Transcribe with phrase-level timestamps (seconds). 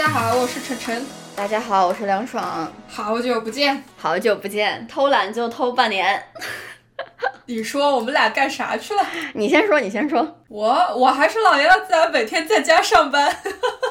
[0.00, 3.84] 大家好，我是晨晨，大家好，我是梁爽，好久不见。
[3.98, 6.24] 好久不见，偷懒就偷半年。
[7.44, 9.06] 你说我们俩干啥去了？
[9.34, 13.30] 你先说，你先说，我我还是老样子啊，每天在家上班，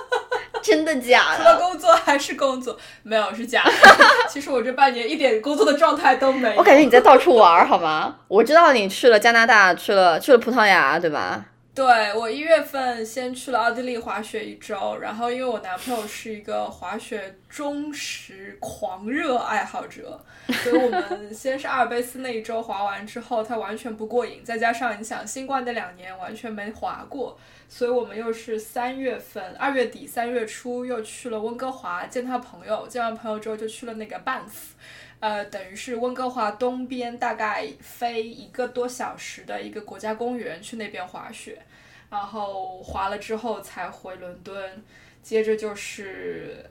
[0.64, 1.60] 真的假的除了？
[1.60, 3.72] 工作还是工作，没有是假的。
[4.28, 6.56] 其实我这半年一点工作的状态都没有。
[6.58, 8.16] 我感觉你在到处玩儿，好吗？
[8.28, 11.46] 我知道你去了加拿大，去了去了葡萄牙，对吧？
[11.76, 34.74] 对我一月份先去了奥地利滑雪一周，然后因为我男朋友是一个滑雪忠实狂热爱好者，所以我们先是阿尔卑斯那一周滑完之后，他完全不过瘾，再加上你想新冠那两年完全没滑过，所以我们又是三月份二月底三月初又去了温哥华见他朋友，见完朋友之后就去了那个 Banff。
[35.22, 41.62] 呃，等于是温哥华东边大概飞一个多小时的一个国家公园去那边滑雪，
[42.10, 44.84] 然后滑了之后才回伦敦，
[45.22, 46.66] 接着就是，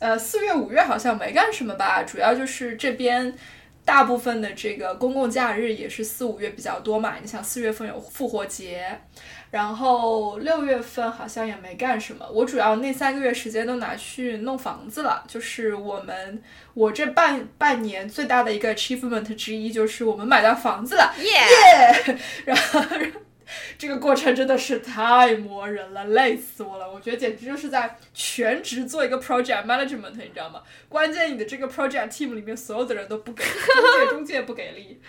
[0.00, 3.34] 呃，四月五月好像没干什么吧，主要就是这边。
[3.84, 8.96] 大部分的这个公共假日也是四五月比较多嘛，你想四月份有复活节，
[9.50, 12.24] 然后六月份好像也没干什么。
[12.30, 16.40] 我主要那三个月时间都拿去弄房子了，就是我们
[16.74, 22.16] 我这半半年最大的一个 achievement 之一就是我们买到房子了，耶！
[22.46, 22.80] 然后
[23.78, 26.90] 这个过程真的是太磨人了，累死我了。
[26.90, 30.62] 我觉得简直就是在全职做一个 project management，你知道吗？
[30.88, 33.52] 关键你的这个 project team 里面所有的人都不给，中
[33.98, 35.00] 介中介不给力，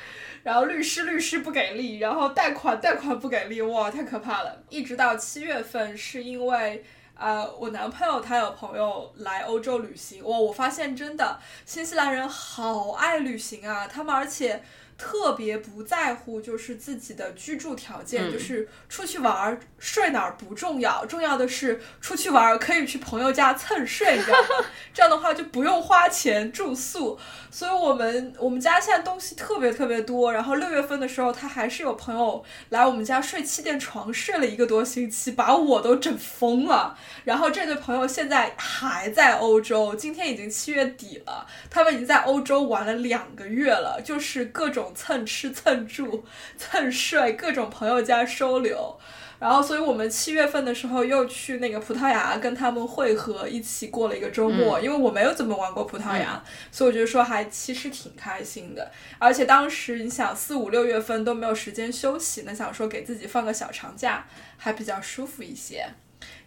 [0.43, 4.63] 然后律师律师不给力，然后贷款贷款不给力，哇，太可怕了。
[4.69, 6.83] 一直到七月份，是因为。
[7.15, 14.63] 呃，我男朋友他有朋友来欧洲旅行，哇，我发现真的新西兰人好爱旅行啊，他们而且
[14.97, 24.65] 特别不在乎就是自己的居住条件，嗯就是出去玩儿睡哪儿不重要，重要的是出去玩儿可以去朋友家蹭睡，你知道吗？
[24.93, 27.17] 这样的话就不用花钱住宿，
[27.49, 30.31] 所以我们我们家现在东西特别特别多。
[30.31, 36.97] 然后六月份的时候，他还是有朋友来我们家睡气垫床，睡了一个多星期，把我都整疯了。
[37.23, 46.25] 然后这对朋友现在还在欧洲，今天已经七月底了，他们已经在欧洲玩了两个月了，就是各种蹭吃蹭住、
[46.57, 48.99] 蹭睡，各种朋友家收留。
[49.39, 54.79] 然后，所以我们七月份的时候又去那个葡萄牙跟他们会合，一起过了一个周末。
[54.79, 58.89] 因为我没有怎么玩过葡萄牙，所以我觉得说还其实挺开心的。
[59.19, 65.85] 而且当时你想四五六月份都没有时间休息，那想说给自己放个小长假，还比较舒服一些。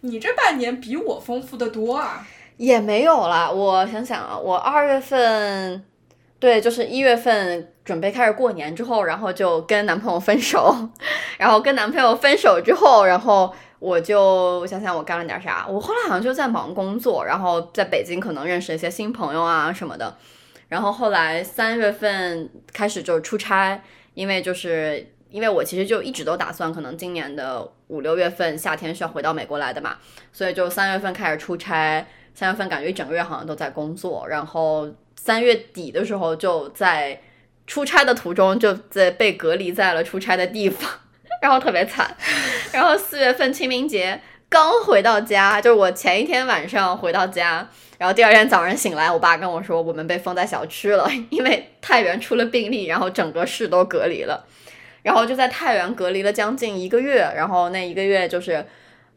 [0.01, 2.27] 你这半年比我丰富的多啊！
[2.57, 3.47] 也没有啦。
[3.47, 5.85] 我想想啊，我二月份，
[6.39, 10.75] 对，就是一月份准备开始过年之后，然后就跟男朋友分手，
[11.37, 20.15] 然后跟男朋友分手之后，然后我就想想我干了点啥，我后来好像就在忙工作，然后在北京可能认识一些新朋友啊什么的，
[20.67, 23.81] 然后后来三月份开始就是出差，
[24.13, 25.13] 因为就是。
[25.29, 29.97] 因为我其实就一直都打算，可能今年的五六月份夏天是要回到美国来的嘛，
[30.31, 34.87] 所以就三月份开始出差，三月份感觉一整个月好像都在工作，然后
[35.27, 37.19] 三月底的时候就在
[37.65, 40.89] 出差的途中就在被隔离在了出差的地方，
[41.41, 42.15] 然后特别惨。
[42.71, 47.67] 然后四月份清明节刚回到家，就是我前一天晚上回到家，
[47.97, 54.45] 然后第二天早上醒来，我爸跟我说我们被封在小区了， 因为太原出了病例，然后整个市都隔离了。
[55.03, 58.65] 然后就在太原隔离了将近一个月，然后那一个月就是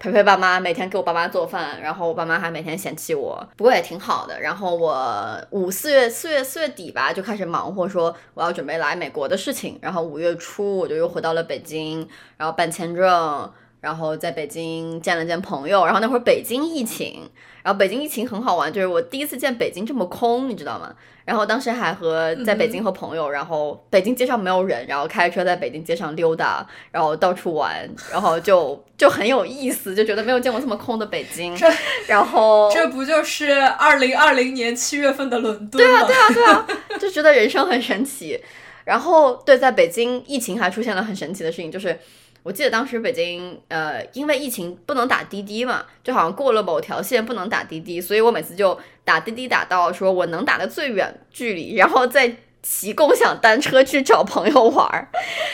[0.01, 4.41] 陪陪爸妈，每天给我爸妈做饭，然后我爸妈还每天嫌弃我，不过也挺好的。
[4.41, 12.09] 然后我五四月四月四月底吧就开始忙活，说我要准备来美国的事情，然后五月初我就又回到了北京，
[12.39, 13.53] 然后办签证。
[13.81, 17.29] 然后在北京见了见朋友，然后那会儿北京疫情，
[17.63, 20.95] 然后北京疫情很好玩，就是我第一次见北京这么空，你知道吗？
[21.25, 31.57] 然后当时还和在北京和朋友，然后北京街上没有人，然后开车在北京街上溜达，然后到处玩，然后就就很有意思，就觉得没有见过这么空的北京。
[32.09, 36.07] 然后这不就是二零二零年七月份的伦敦吗？
[36.07, 38.43] 对啊，对啊，对啊，就觉得人生很神奇。
[38.85, 41.97] 然后对，在北京疫情还出现了很神奇的事情，就是
[42.43, 55.09] 我记得当时北京，呃，因为疫情不能打滴滴嘛，就好像过了某条线不能打滴滴，所以我每次就打滴滴打到说我能打的最远距离，然后再骑共享单车去找朋友玩儿。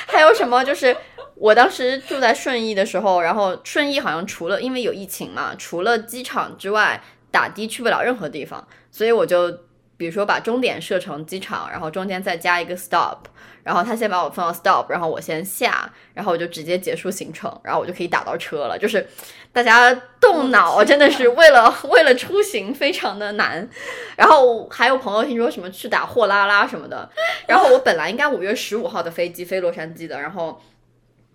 [0.06, 0.96] 还有什么就是
[1.34, 7.02] 我当时住在顺义的时候，然后顺义好像除了因为有疫情嘛，除了机场之外，
[7.32, 9.50] 打的去不了任何地方，所以我就
[9.96, 13.18] 比如说把终点设成机场，然后中间再加一个 stop。
[13.66, 18.78] 然后他先把我放到 stop，然后我先下，然后我就直接结束行程，然后我就可以打到车了。
[18.78, 19.04] 就是
[19.52, 23.68] 大家动脑真的是为了为了出行非常的难。
[24.16, 27.10] 然后还有朋友听说什么去打货拉拉什么的。
[27.48, 30.60] 然后我本来应该五月十五号的飞机飞洛杉矶的，然后。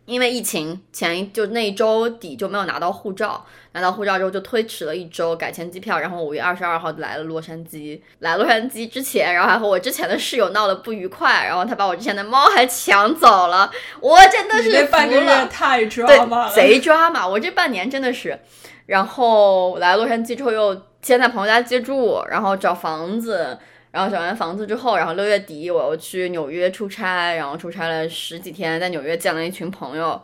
[0.05, 8.01] 因为疫情前就那一周底就没有拿到护照，拿到护照之后就推迟了一周，改签机票，然后五月二十二号就来了洛杉矶。
[8.19, 17.27] 来洛杉矶之前，然后还和我之前的室友闹得不愉快，然后他把我之前的猫还抢走了，我真的是服了，太抓马了，贼抓马！
[17.27, 18.37] 我这半年真的是，
[18.87, 23.57] 然后来洛杉矶之后又先在朋友家借住，然后找房子。
[23.91, 30.21] 然后选完房子之后，然后六月底我又去纽约出差，然后出差了十几天，在纽约见了一群朋友，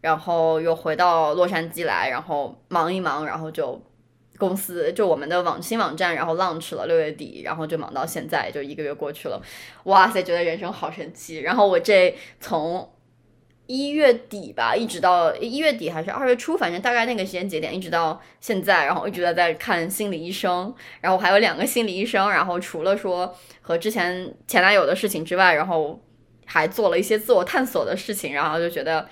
[0.00, 3.82] 然后又回到洛杉矶来，然后忙一忙，然后就
[4.38, 9.42] 公司就我们的网新网站，然后 launch 了六月底，然后就忙到现在，就一个月过去了，
[9.84, 11.40] 哇塞，觉得人生好神奇。
[11.40, 12.88] 然后我这从。
[13.68, 26.02] 一月底吧，一直到一月底还是二月初，反正大概那个时间节点，一直到现在，然后一直在在看心理医生，然后还有两个心理医生，然后除了说和之前前男友的事情之外，然后
[26.46, 29.06] 还做了一些自我探索的事情，然后就觉得，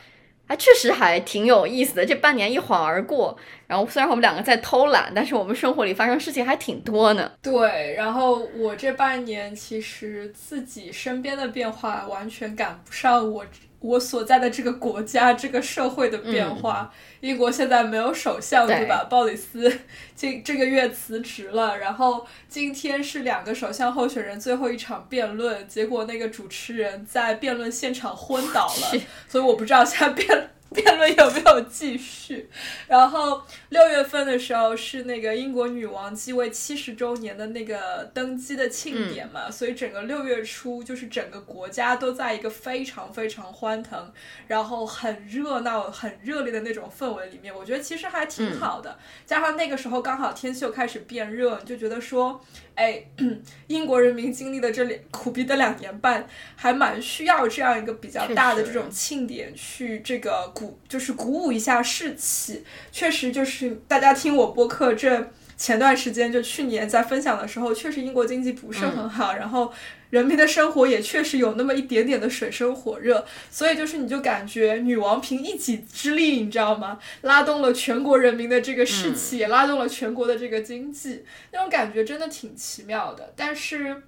[0.47, 2.07] 哎，确实还挺有意思的。
[2.07, 3.37] 这半年一晃而过，
[3.67, 7.31] 然后虽然我们两个在偷懒，但是我们生活里发生事情还挺多呢。
[7.43, 13.45] 对，然后我这半年其实自己身边的变化完全赶不上我。
[13.81, 19.07] 我所在的这个国家，这个社会的变化，英国现在没有首相，对吧？
[19.09, 19.81] 鲍里斯
[20.17, 30.51] 这这个月辞职了，然后今天是两个首相候选人最后一场辩论，结果那个主持人在辩论现场昏倒了， 所以我不知道现在辩。
[30.75, 32.49] 辩论有没有继续？
[32.89, 44.13] 然后六月份的时候是那个英国女王继位七十周年的那个登基的庆典嘛，所以整个六月初就是整个国家都在一个非常非常欢腾，
[44.49, 47.55] 然后很热闹、很热烈的那种氛围里面。
[47.55, 52.45] 我觉得其实还挺好的，加上那个时候刚好天气又开始变热，你就觉得说。
[52.77, 53.03] 哎，
[53.69, 62.65] 英国人民经历的这两苦逼的两年半，还蛮需要这样一个比较大的这种庆典去这个鼓，就是鼓舞一下士气。
[62.91, 69.71] 确实，就是大家听我播客这前段时间，就去年在分享的时候，确实英国经济不是很好，然后。
[70.11, 77.01] 人民的生活也确实有那么一点点的水深火热，所以就是你就感觉女王凭一己之力，你知道吗？
[77.23, 83.33] 拉动了全国人民的这个士气，也拉动了全国的这个经济，那种感觉真的挺奇妙的。
[83.35, 84.05] 但是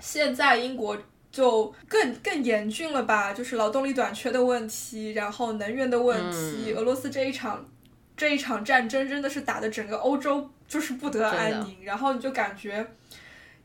[0.00, 0.98] 现在英国
[1.32, 3.32] 就更更严峻了吧？
[3.32, 7.66] 就是劳动力短缺的问题，然后能源的问题，俄罗斯这一场
[8.16, 12.86] 这一场战争真的是打的整个欧洲就是不得安宁，然后你就感觉。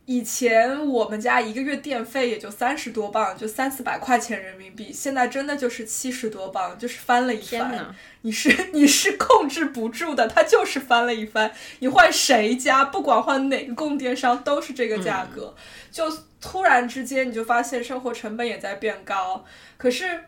[0.07, 4.89] 以前我们家一个月电费也就三十多磅，就三四百块钱人民币。
[4.89, 7.93] 现在真的就是七十多磅，就是翻了一番。
[8.21, 11.51] 你是 你是控制不住的，它就是翻了一番。
[11.79, 15.53] 你换谁家，不管换哪个供电商，都是这个价格。
[15.91, 16.05] 就
[16.39, 19.43] 突然之间，你就发现生活成本也在变高。
[19.75, 20.23] 可是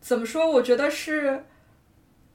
[0.00, 0.50] 怎么说？
[0.50, 1.44] 我觉得是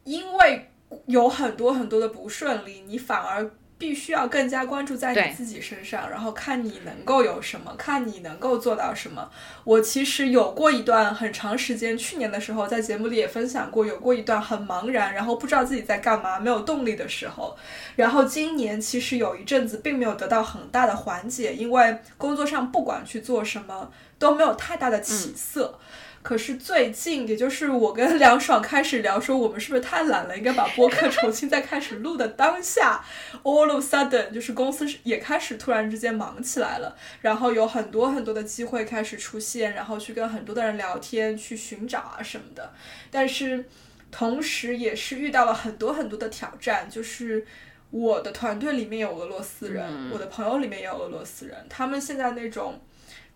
[0.03, 0.69] 因为
[1.07, 3.49] 有很多很多的不顺利，你反而。
[3.77, 9.29] 必须要更加关注在你自己身上，然后看你能够有什么，看你能够做到什么。
[9.63, 17.55] 我其实有过一段很长时间，去年的时候在节目里也分享过，有过一段很茫然，然后不知道自己在干嘛，没有动力的时候。
[17.95, 25.77] 然后今年其实有一阵子并没有得到很大的缓解，因为工作上不管去做什么都没有太大的起色。
[26.27, 33.01] 可是最近，也就是我跟 梁爽开始聊说，我们是不是太懒了，应该把播客重新再开始录的当下
[33.43, 42.73] ，all of sudden，就是公司也开始突然之间忙起来了，然后有很多很多的机会开始出现，然后去跟很多的人聊天，去寻找啊什么的。
[43.09, 43.63] 但是
[44.11, 47.47] 同时也是遇到了很多很多的挑战，就是
[47.89, 52.77] 我的团队里面有俄罗斯人，我的朋友里面也有俄罗斯人，他们现在那种。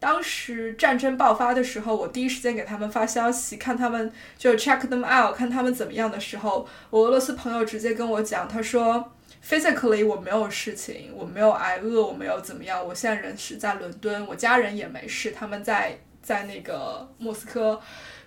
[0.02, 9.14] 当时战争爆发的时候，我第一时间给他们发消息，看他们就 check them out，看他们怎么样的时候，我俄罗斯朋友直接跟我讲，他说
[9.48, 17.80] physically 我没有事情，我没有挨饿，我没有怎么样，我现在人是在伦敦，我家人也没事，他们在在那个莫斯科，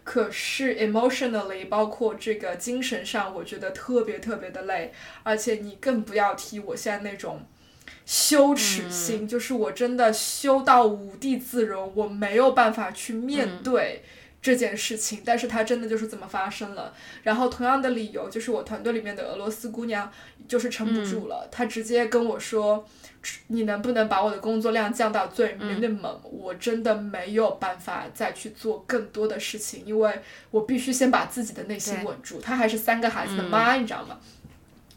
[0.05, 4.93] 可是 emotionally 包括这个精神上，我觉得特别特别的累，
[5.25, 7.45] 而且你更不要提我现在那种
[8.07, 14.03] 羞耻心，就是我真的羞到无地自容，我没有办法去面对。
[14.45, 16.93] 这件事情，但是它真的就是这么发生了。
[17.23, 20.13] 然后同样的理由，就是我团队里面的俄罗斯姑娘
[20.47, 22.87] 就是撑不住了，她直接跟我说
[23.49, 26.19] ：“你能不能把我的工作量降到最 minimum？
[26.25, 34.21] 我真的没有办法再去做更多的事情，因为我必须先把自己的内心稳住。”她还是三个孩子的妈，你知道吗？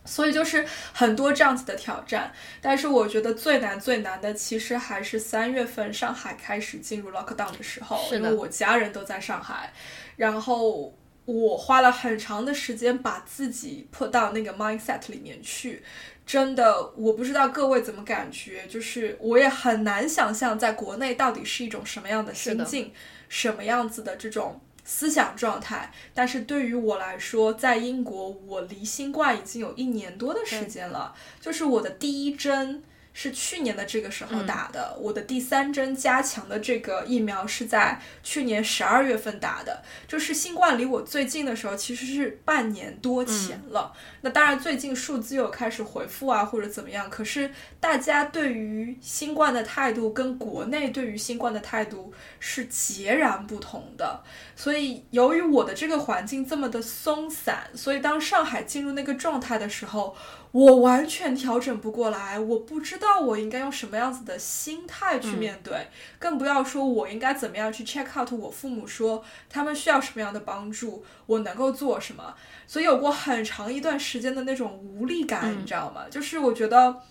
[0.07, 9.73] 所以就是很多这样子的挑战，但是我觉得最难最难的其实还是三月份上海开始进入 lockdown 的时候，因为我家人都在上海，
[10.15, 10.93] 然后
[11.25, 15.83] 我花了很长的时间把自己 put 到那个 mindset 里面去，
[16.25, 22.93] 真的我不知道各位怎么感觉，就是我也很难想象在国内到底是一种什么样的心境，
[23.27, 24.61] 什么样子的这种。
[24.89, 32.81] 思想状态，但是对于我来说，在英国，我离新冠已经有一年多的时间了，就是我的第一针。
[33.19, 43.91] 是去年的这个时候打的，我的第三针加强的这个疫苗是在去年十二月份打的，就是新冠离我最近的时候其实是半年多前了。
[44.21, 54.21] 那当然最近数字又开始回复啊或者怎么样，可是大家对于新冠的态度跟国内对于新冠的态度是截然不同的。
[54.55, 60.15] 所以由于我的这个环境这么的松散，所以当上海进入那个状态的时候。
[60.51, 65.87] 我完全调整不过来，我不知道我应该用什么样子的心态去面对，
[66.17, 72.33] 更不要说我应该怎么样去 check out 我父母说他们需要什么样的帮助，我能够做什么。
[72.65, 76.05] 所以有过很长一段时间的那种无力感，你知道吗？
[76.09, 77.01] 就是我觉得。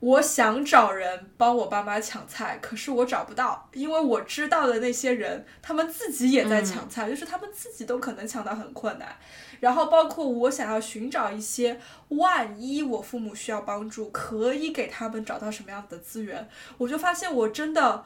[0.00, 9.16] 我想找人帮我爸妈抢菜，可是我找不到，因为我知道的那些人，他们自己也在抢菜，就是他们自己都可能抢到很困难。
[9.64, 18.04] 然后包括我想要寻找一些，万一我父母需要帮助，可以给他们找到什么样子的资源，我就发现我真的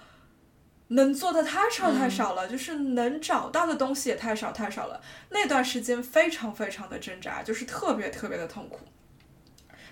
[0.87, 5.01] 能做的太少太少了，就是能找到的东西也太少太少了。
[5.31, 8.79] 那段时间非常非常的挣扎，就是特别特别的痛苦。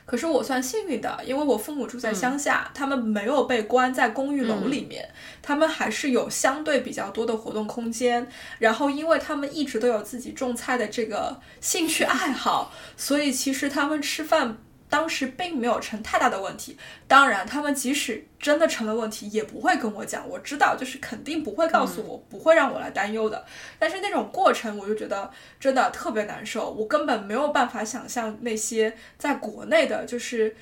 [0.07, 5.07] 可是我算幸运的，因为我父母住在乡下，他们没有被关在公寓楼里面，
[5.43, 8.27] 他们还是有相对比较多的活动空间。
[8.61, 14.59] 然后，因为他们一直都有自己种菜的这个兴趣爱好，所以其实他们吃饭。
[14.89, 16.77] 当时并没有成太大的问题，
[17.09, 20.29] 当然，他们即使真的成了问题，也不会跟我讲。
[20.29, 23.45] 我知道，就是肯定不会告诉我，不会让我来担忧的。
[23.79, 26.71] 但是那种过程，我就觉得真的特别难受。
[26.71, 30.57] 我根本没有办法想象那些在国内的，就是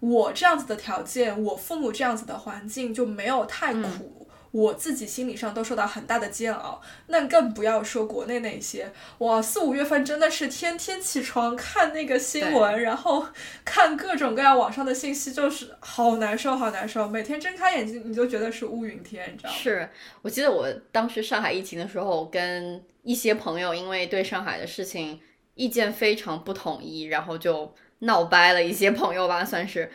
[0.00, 4.19] 我这样子的条件，我父母这样子的环境就没有太苦。
[4.52, 13.24] 我自己心理上都受到很大的煎熬，那更不要说国内那些哇，四五月份真的是天天起床看那个新闻，然后
[13.64, 17.06] 看各种各样网上的信息，就是好难受，好难受。
[17.06, 19.56] 每天睁开眼睛，你就觉得是乌云天，你知道吗？
[19.56, 19.88] 是
[20.22, 25.20] 我记得我当时上海疫情的时候，跟一些朋友因为对上海的事情
[25.54, 29.92] 意见非常不统一，然后就闹掰了一些朋友吧，算是，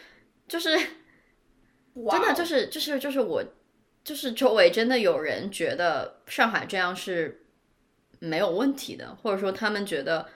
[0.47, 0.69] 就是
[2.09, 3.43] 真的就是就是就是我。
[4.05, 7.43] 就是周围真的有人觉得上海这样是
[8.19, 10.27] 没有问题的，或者说他们觉得，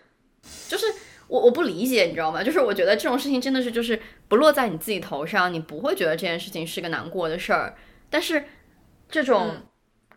[0.67, 0.87] 就是
[1.27, 2.43] 我我不理解，你知道吗？
[2.43, 3.97] 就是我觉得这种事情真的是就是
[4.27, 7.77] 不落在你自己头上，你不会觉得这件事情是个难过的事儿。
[8.09, 8.43] 但是
[9.07, 9.51] 这种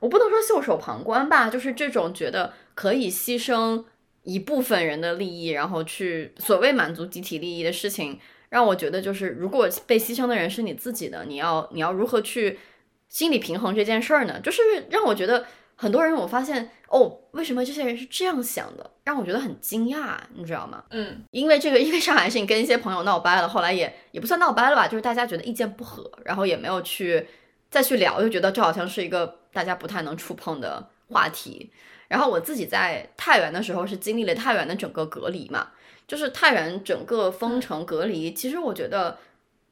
[0.01, 3.85] 我不能说袖手旁观吧，就是这种觉得可以牺牲
[4.23, 8.19] 一部分人的利益，然后去所谓满足集体利益的事情，
[8.49, 12.59] 让我觉得就是如果被牺牲的人是你自己的，你要你要如何去？
[13.13, 15.45] 心理平衡这件事儿呢，就是让我觉得
[15.77, 20.83] 很多人，我发现哦，为什么这些人是这样想的，让我觉得很惊讶，你知道吗？
[20.89, 27.29] 嗯，因为这个，因为上海事情跟一些朋友闹掰了，后来也也不算闹掰了吧，就是大家觉得意见不合，然后也没有去
[27.71, 31.71] 再去聊，就觉得这好像是一个大家不太能触碰的话题。
[32.09, 35.69] 然后我自己在太原的时候是经历了太原的整个隔离嘛，
[36.09, 39.19] 就是太原整个封城隔离，其实我觉得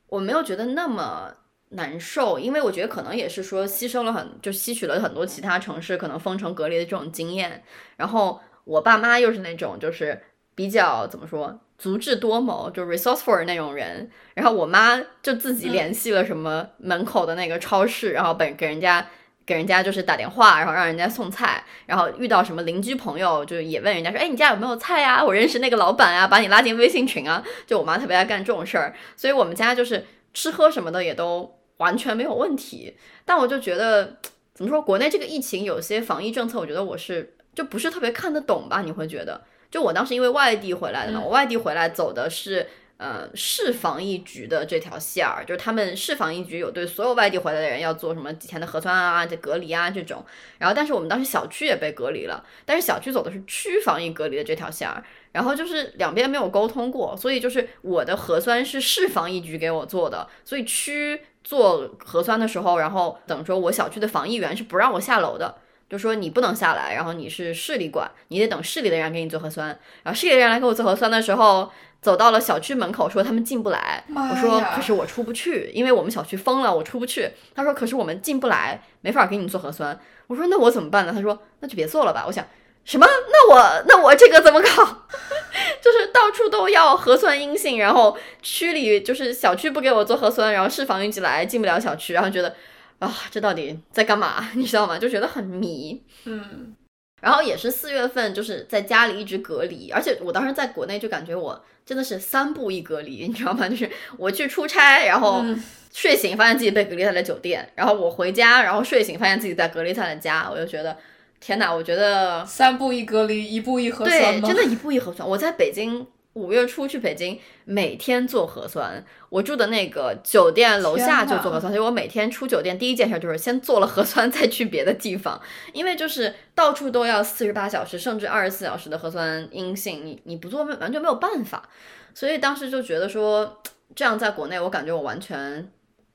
[0.08, 1.36] 我没有觉得那么。
[1.70, 7.62] 难受，因为我觉得可能也是说吸收了很，就吸取了很多其他城市可能封城隔离的这种经验。
[7.96, 10.20] 然后我爸妈又是那种就是
[10.56, 14.10] 比较怎么说，足智多谋，就 resourceful 那种人。
[14.34, 19.06] 然后我妈就自己联系了什么门口的那个超市，然后本给人家
[19.46, 21.64] 给人家就是打电话，然后让人家送菜。
[21.86, 25.24] 然后遇到什么邻居朋友，就也问人家说，哎，你家有没有菜呀？
[25.24, 27.44] 我认识那个老板啊，把你拉进微信群啊。
[27.64, 31.59] 就我妈特别爱干这种事儿，所以我们家就是吃喝什么的也都。
[31.80, 32.94] 完全没有问题，
[33.24, 34.16] 但我就觉得，
[34.54, 38.82] 怎么说，国内这个疫情有些防疫政策，我觉得我是就不是特别看得懂吧？
[38.82, 42.68] 你会觉得，就我当时因为外地回来的嘛，我外地回来走的是。
[43.00, 50.22] 呃，市防疫局的这条线儿，就是他们市防疫局有对所有外地回来的人要做什么几天的核酸啊、这隔离啊这种。
[50.58, 55.02] 然后，但是我们当时小区也被隔离了，但是小区走的是区防疫隔离的这条线儿。
[55.32, 65.56] 然后就是两边没有沟通过，所以就是我的核酸是市防疫局给我做的，所以区做核酸的时候，然后等说我小区的防疫员是不让我下楼的，
[65.88, 69.68] 就说你不能下来，然后你是市里管，你得等市里的人给你做核酸。
[70.02, 71.70] 然后市里的人来给我做核酸的时候。
[72.02, 74.02] 走到了小区门口，说他们进不来。
[74.08, 77.30] 我说可是我出不去，因为我们小区封了，我出不去。
[77.54, 80.00] 他说可是我们进不来，没法给你做核酸。
[80.26, 81.12] 我说那我怎么办呢？
[81.14, 82.24] 他说那就别做了吧。
[82.26, 82.42] 我想
[82.90, 83.06] 什么？
[83.06, 84.68] 那我那我这个怎么搞？
[85.80, 92.52] 就是到处都要核酸阴性，然后区里就是小区不给我做核酸，然后市防疫局来进不了小区，然后觉得
[92.98, 94.50] 啊这到底在干嘛？
[94.56, 94.98] 你知道吗？
[94.98, 96.02] 就觉得很迷。
[96.24, 96.74] 嗯。
[97.20, 103.68] 然后也是四月份，就是在家里一直隔离，而且我当时在国内就感觉我真的是三步一隔离，你知道吗？
[103.68, 105.44] 就是我去出差，然后
[105.92, 110.96] 睡醒发现自己被隔离在了酒店，然后我回家，然后睡醒发现自己在隔离在了家，我就觉得
[111.40, 111.74] 天哪！
[111.74, 115.28] 我觉得三步一隔离，一步一核酸对，真的一步一核酸。
[115.28, 116.06] 我在北京。
[116.34, 119.04] 五月初去北京，每天做核酸。
[119.30, 125.38] 我住的那个酒店楼下就做核酸，所以我每天出酒店第一件事就是先做了核酸，再去别的地方。
[125.72, 131.68] 因为就是到处都要四十八小时，甚至二十四小时的核酸阴性，你你不做完全没有办法。
[132.14, 133.60] 所以当时就觉得说，
[133.96, 135.68] 这样在国内我感觉我完全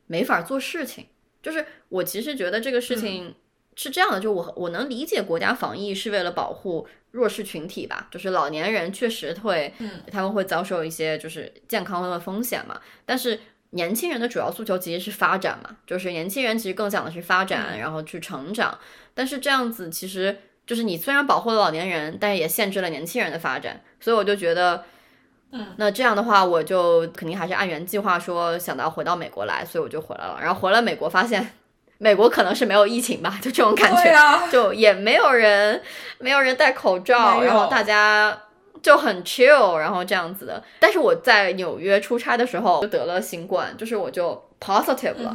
[0.07, 1.07] 没法做事情。
[1.43, 3.35] 就是我其实觉得这个事情
[3.75, 6.87] 是这样的，就我我能理解国家防疫是为了保护。
[7.11, 12.77] 弱势群体吧，就是老年人确实会，嗯他们会遭受一些就是健康的风险嘛。
[13.05, 13.39] 但是
[13.69, 18.77] 年轻人的主要诉求其实是发展嘛，就是年轻人其实更想的是发展，然后去成长。
[19.13, 23.81] 但是这样子其实就是你虽然保护了老年人，但是也限制了年轻人的发展。
[24.01, 24.83] 所以我就觉得，
[25.51, 30.37] 嗯，那这样的话，我就肯定还是按原计划说想到回到美国来，所以我就回来了。
[30.41, 31.53] 然后回了美国发现。
[31.97, 35.81] 美国可能是没有疫情吧， 就这种感觉，就也没有人，
[36.19, 38.37] 没有人戴口罩，然后大家
[38.81, 40.61] 就很 chill，然后这样子的。
[40.79, 45.33] 但是我在纽约出差的时候就得了新冠，就是我就 positive 了，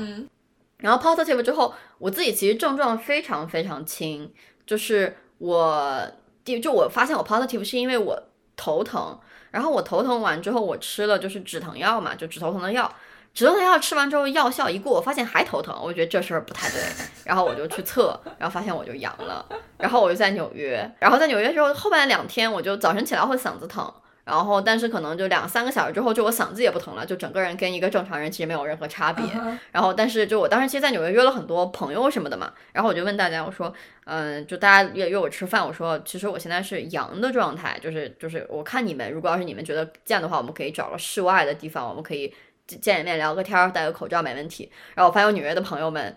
[0.78, 4.30] 然后 positive 之后，我自己其实症状非常非常轻，
[4.66, 6.02] 就是我
[6.44, 8.22] 第就我发现我 positive 是因为我
[8.56, 9.18] 头疼，
[9.50, 12.90] 然后我头疼完之后我吃了就是止疼药嘛，就止头疼的药。
[13.32, 16.80] 止痛药吃完之后，药效一过，我发现还头疼，我觉得这事儿不太对，
[17.24, 19.46] 然后我就去测，然后发现我就阳了，
[19.78, 23.90] 然后我就在纽约，然后在纽约之后后半两天，我就早晨起来会嗓子疼，
[24.24, 29.24] 然后但是可能就两三个小时之后，就我嗓子也不疼了，就整个人跟一个正常人其实没有任何差别。
[29.70, 33.72] 然后但是就我当时其实，在纽约约了很多朋友什么的嘛，然后我就问大家，我说，
[34.06, 42.34] 嗯，就大家约约我吃饭，我说其实我现在是阳的状态，就是就是我看你们，如果要是你们觉得见的话，我们可以找个室外的地方，我们可以。
[42.76, 44.70] 见一面聊个天儿，戴个口罩没问题。
[44.94, 46.16] 然后我发现我纽约的朋友们，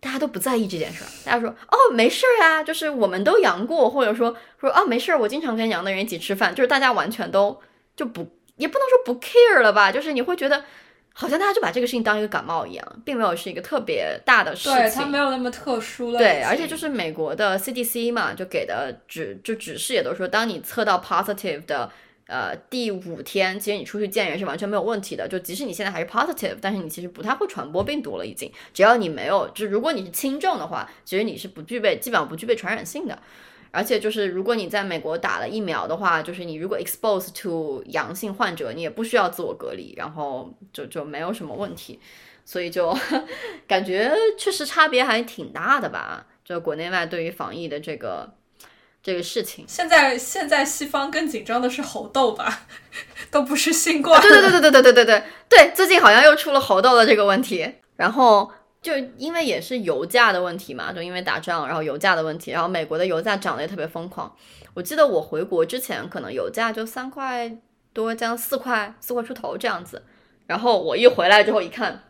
[0.00, 1.08] 大家都不在意这件事儿。
[1.24, 6.54] 大家说哦，没事儿呀，就是我们都阳过，或者说说啊，没事儿，我经常跟阳的人一起吃饭。
[6.54, 7.60] 就是大家完全都
[7.96, 8.26] 就不，
[8.56, 10.64] 也不能说不 care 了吧，就是你会觉得
[11.12, 14.78] 好像大家就把这个事情当一个感冒一样，并没有是一个特别大的事情。
[14.78, 16.18] 对，它没有那么特殊了。
[16.18, 21.90] 对，而且就是美国的 CDC 嘛，就给的指就指示也都说，当你测到 positive 的。
[22.26, 25.28] 呃，第五天，其实你出去见人是完全没有问题的。
[25.28, 28.24] 就即使你现在还是 positive，但是你其实不太会传播病毒了。
[28.24, 33.18] 已经，只要你没有，就如果你是轻症的话，其实你是不具备，基本上不具备传染性的。
[33.70, 42.00] 而且就是如果你在美国打了疫苗的话，就是你如果 expose to 阳性患者，你也不需要自我隔离，然后就就没有什么问题。
[42.46, 42.96] 所以就
[43.68, 46.26] 感觉确实差别还挺大的吧？
[46.42, 48.32] 就国内外对于防疫的这个。
[49.04, 52.62] 这个事情，现在现在西方更紧张的是猴痘吧，
[53.30, 54.18] 都不是新冠。
[54.22, 57.70] 对对对对对对对对对对，最近好像又出了猴痘的这个问题。
[57.96, 64.34] 然后就因为也是油价的问题嘛，就因为打仗，然后油价的问题，然后美国的油价涨得也特别疯狂。
[64.72, 67.54] 我记得我回国之前，可能油价就三块
[67.92, 70.02] 多，将四块四块出头这样子。
[70.46, 72.04] 然后我一回来之后一看，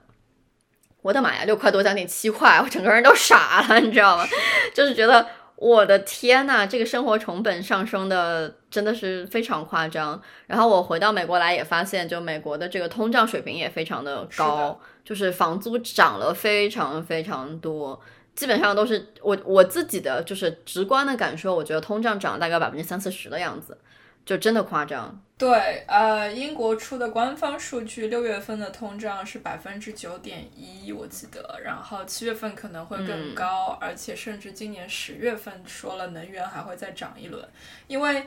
[1.02, 4.24] 我的妈呀，六块多将近七块，我整个人都傻了，你知道吗？
[4.72, 5.26] 就是觉得。
[5.64, 10.20] 我的天呐，这个生活成本上升的真的是非常夸张。
[10.46, 17.98] 然后我回到美国来也发现，就美国的这个通胀水平也非常的高，就是房租涨了非常非常多，
[18.34, 23.78] 基本上都是我我自己的就是直观的感受，我觉得通胀涨了大概百分之三四十的样子。
[24.24, 25.20] 就真的夸张。
[25.36, 37.46] 对，呃，英国出的官方数据，六月份的通胀是百分之九点一，我记得，然后七月份可能会更高，而且甚至今年十月份说了能源还会再涨一轮，
[37.88, 38.24] 因为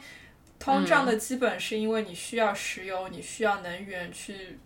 [0.60, 4.60] 通胀的基本是因为你需要石油，你需要能源去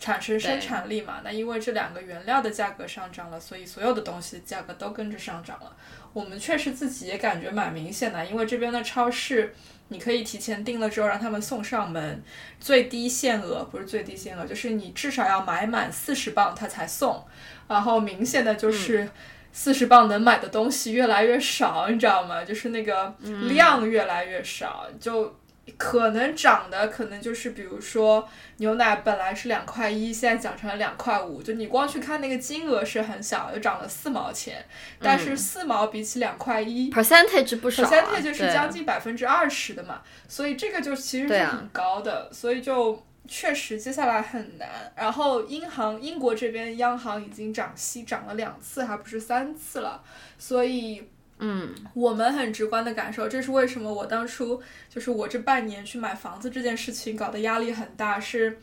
[0.00, 5.76] 产生生产力嘛，那因为这两个原料的价格上涨了，所以所有的东西价格都跟着上涨了。
[6.12, 9.54] 我们确实自己也感觉蛮明显的，因为这边的超市。
[9.88, 12.22] 你可以提前订了之后让他们送上门，
[12.60, 17.24] 最低限额不是最低限额，就是你至少要买满四十磅他才送。
[17.68, 19.08] 然后明显的就是
[19.52, 22.44] 四十磅能买的东西越来越少，你知道吗？
[22.44, 23.14] 就是那个
[23.48, 25.37] 量越来越少，就。
[25.76, 28.28] 可能涨的可能就是比如说
[28.58, 34.64] 牛奶本来是两块一，现在涨成了两块五，就你光去看那个金额是很小，就涨了四毛钱，
[35.00, 44.68] 但是四毛比起两块一，percentage 不少，percentage 是将近百分之二十的嘛，所以这个就其实是很高的，所以就确实接下来很难。
[44.96, 50.02] 然后英行英国这边央行已经涨息涨了两次，还不是三次了，
[50.38, 51.08] 所以。
[51.38, 58.58] 嗯，我们很直观的感受，这是为什么我当初就是我这半年去买房子这件事情搞得压力很大，是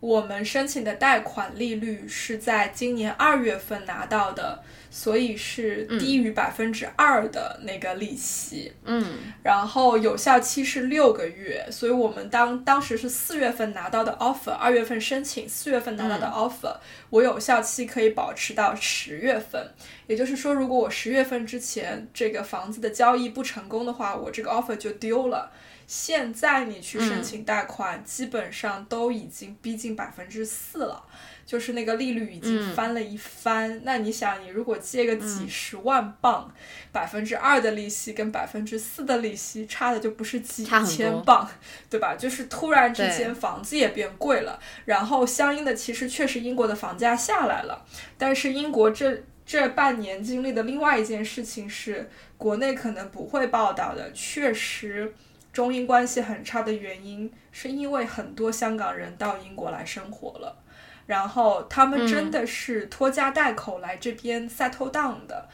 [0.00, 4.62] 我们申请的贷款利率是在今年二月份拿到的。
[4.90, 16.76] 所以是低于百分之二的那个利息，嗯，然后有效期是六个月，所以我们当当时是四月份拿到的 offer，二月份申请，四月份拿到的 offer，
[17.10, 19.72] 我有效期可以保持到十月份，
[20.06, 25.52] 也就是说，如果我十月份之前这个房子的交易不成功的话，我这个 offer 就丢了。
[25.86, 31.02] 现在你去申请贷款，基本上都已经逼近百分之四了。
[31.48, 36.52] 就是那个利率已经翻了一番，那你想，你如果借个几十万镑，
[36.92, 41.48] 百分之二的利息跟百分之四的利息差的就不是几千镑，
[41.88, 42.14] 对吧？
[42.14, 47.82] 就是突然之间房子也变贵了，然后相应的其实确实英国的房价下来了，
[48.18, 55.14] 但是英国这这半年经历的另外一件事情是，国内可能不会报道的，确实
[55.50, 60.54] 中英关系很差的原因是因为很多香港人到英国来生活了。
[61.08, 65.48] 然后他们真的是拖家带口来这边 settle down 的，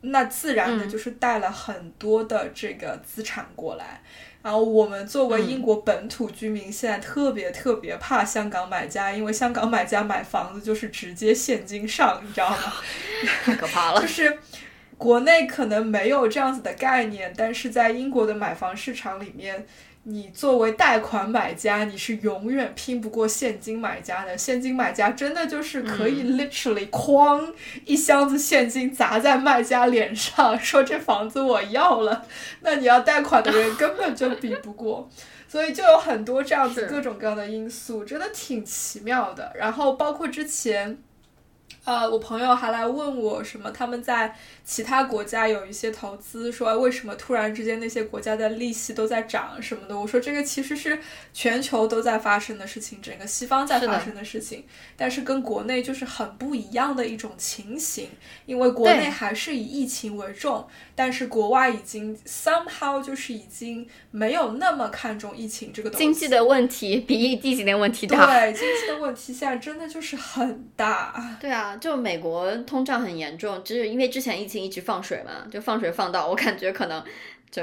[0.00, 4.02] 那自然的就是带了很多的这个资产过来。
[4.42, 12.56] 然后我们作为英国本土居民，现在特别特别怕香港买家，因为香港买家买房子就是直接现金上，你知道吗？
[13.44, 14.00] 太可怕了。
[14.00, 14.36] 就是
[14.96, 19.64] 国内可能没有这样子的概念，但是在英国的买房市场里面。
[20.10, 24.38] 你作为贷款买家，你是永远拼不过现金买家的。
[24.38, 27.52] 现金买家真的就是可以 literally 哐
[27.84, 32.24] 一箱子现金砸在卖家脸上，说这房子我要了。
[32.62, 35.06] 那你要贷款的人根本就比不过，
[35.46, 39.52] 所以就有很多这样子各种各样的因素，真的挺奇妙的。
[39.54, 40.98] 然后包括之前。
[41.84, 43.70] 呃，我朋友还来问我什么？
[43.70, 49.98] 他们在其他国家有一些投资，说为什么突然之间那些国家的利息都在涨什么的？
[49.98, 50.98] 我说这个其实是
[51.32, 54.66] 全球都在发生的事情，整个西方在发生的事情，
[54.98, 58.10] 但是跟国内就是很不一样的一种情形，
[58.44, 66.04] 因为国内还是以疫情为重，但是国外已经 somehow 就是已经没有那么看重疫情这个东西。
[66.04, 68.26] 经济的问题比疫情的问题大。
[68.26, 71.38] 对，经济的问题现在真的就是很大。
[71.40, 71.76] 对啊。
[71.80, 77.02] 就美国通胀很严重，就是因为之前疫情一直放水嘛，就放水放到我感觉可能
[77.50, 77.62] 就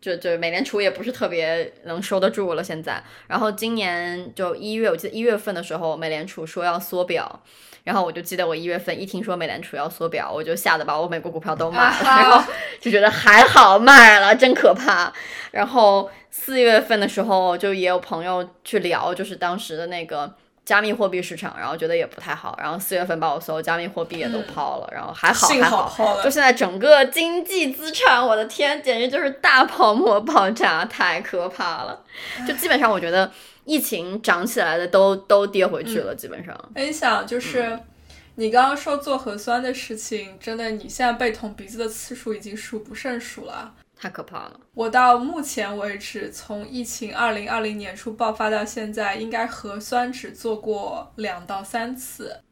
[0.00, 3.02] 就就美联储也不是特别能收得住了现在。
[3.26, 7.42] 然后今年就一月，我记得一月份的时候，美联储说要缩表，
[7.84, 15.12] 然后我就记得我一月份一听说美联储要缩表，我就吓得把我美国股票都卖了， 然后就觉得还好卖了，真可怕。
[15.50, 20.34] 然后四月份的时候，就也有朋友去聊，就是当时的那个。
[20.68, 32.04] 加密货币市场，然后觉得也不太好，然后四月份把我所有加密货币也都抛了，然后还好还好，就现在整个经济资产，我的天，简直就是大泡沫爆炸，太可怕了。
[32.46, 33.32] 就基本上我觉得
[33.64, 36.54] 疫情涨起来的都都跌回去了，基本上。
[36.76, 37.80] 你想，就是
[38.34, 43.72] 你刚刚说做核酸的事情，真的，你现在被捅鼻子的次数已经数不胜数了。
[43.98, 44.60] 太可怕了！
[44.78, 52.42] 我到目前为止，从疫情二零二零年初爆发到现在，应该核酸只做过两到三次。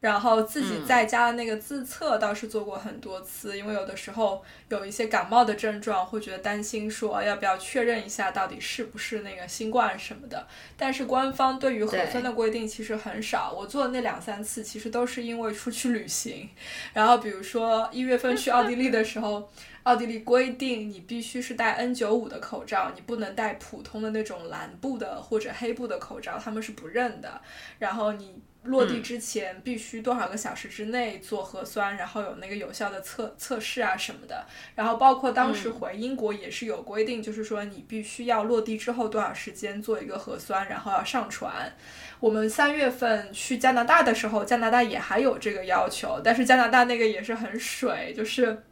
[0.00, 10.46] 然后自己在家的那个自测倒是做过很多次，因为有的时候有一些感冒的症状，会觉得担心，说要不要确认一下到底是不是那个新冠什么的。
[10.76, 13.52] 但是官方对于核酸的规定其实很少。
[13.52, 16.48] 我做的那两三次，其实都是因为出去旅行。
[16.94, 19.50] 然后比如说一月份去奥地利的时候。
[19.88, 27.40] 奥地利规定你必须是戴 N95 的口罩，你不能戴普通的那种蓝布的或者黑布的口罩，他们是不认的。
[27.78, 28.42] 然后你。
[28.64, 34.44] 落地之前必须多少个小时之内做核酸，然后有那个有效的测测试啊什么的。
[34.74, 41.72] 然后包括当时回英国也是有规定，就是说你必须要落地之后多少时间做一个核酸，然后要上传。
[42.20, 48.64] 我们三月份去加拿大的时候，加拿大也还有这个要求，但是加拿大那个也是很水，就是。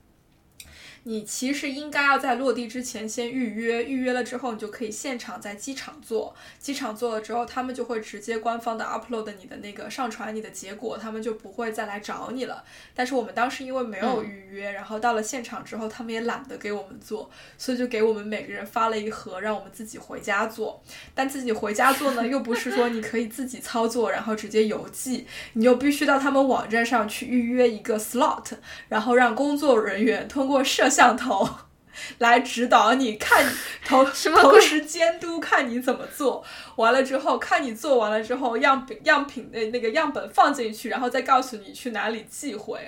[1.09, 6.35] 你其实应该要在落地之前先预约，预约了之后你就可以现场在机场做。
[6.59, 12.65] 机场做了之后，他们就会直接官方的 upload 你的那个上传你的结果，他们就不会再来找你了。
[12.93, 20.83] 但是我们当时因为没有预约，然后到了现场之后，他们也懒得给我们做，所以就给我们每个人发了一盒，让我们自己回家做。
[21.15, 28.55] 但自己回家做呢，又不是说你可以自己操作，然后直接邮寄，你又必须到他们网站上去预约一个 slot，
[28.89, 30.91] 然后让工作人员通过摄。
[30.97, 31.47] 摄像头
[32.19, 33.45] 来指导你看
[33.85, 36.43] 同同时监督看你怎么做，
[36.77, 42.79] 完了之后看你做完了之后样样品的那个样本放进去，然后再告诉你去哪里寄回。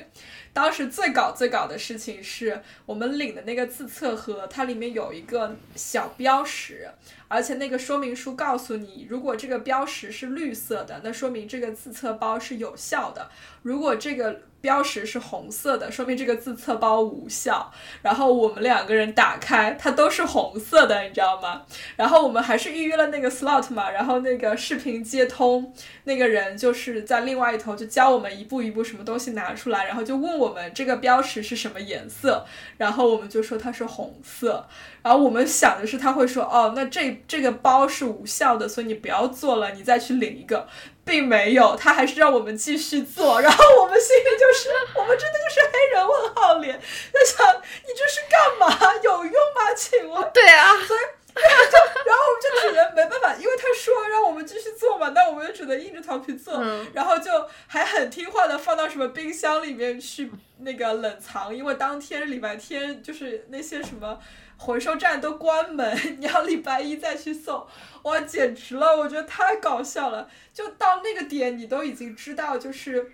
[0.53, 6.89] 当时最搞最搞的事情是我们领的那个自测盒，它里面有一个小标识，
[7.29, 13.29] 而且那个说明书告诉你，如果这个标识是绿色的，那说明这个自测包是有效的；
[13.63, 17.73] 如果这个标识是红色的，说明这个自测包无效。
[18.03, 21.63] 然后我们两个人打开，它都是红色的，你知道吗？
[21.95, 25.73] 然后我们还是预约了那个 slot 嘛，然后那个视频接通，
[26.05, 32.45] 那个人就是在另外一头就教我们一步一步什么东西拿出来，然后就问我们这个标识是什么颜色，
[32.77, 34.67] 然后我们就说它是红色。
[35.03, 40.67] 然后我们想的是他会说哦，那这这个包是无效的，所以你不要做了，你再去领一个。
[41.05, 48.95] 并没有，他还是让我们继续做，然后我们心里就是， 我们真的就是黑人问号脸，在想你这是干嘛？
[49.03, 49.73] 有用吗？
[49.75, 50.31] 请问？
[50.35, 51.18] 对啊，所以就，
[52.07, 57.31] 然后我们就只能没办法，因为他说让我们继续做嘛，那我们就只能硬着头皮做，然后就
[57.67, 64.19] 还很听话的放到什么冰箱里面去那个冷藏，因为当天礼拜天就是那些什么。
[64.61, 67.65] 回收站都关门， 你要礼拜一再去送，
[68.03, 68.97] 哇，简直了！
[68.97, 70.29] 我觉得太搞笑了。
[70.53, 73.13] 就到那个点，你都已经知道，就是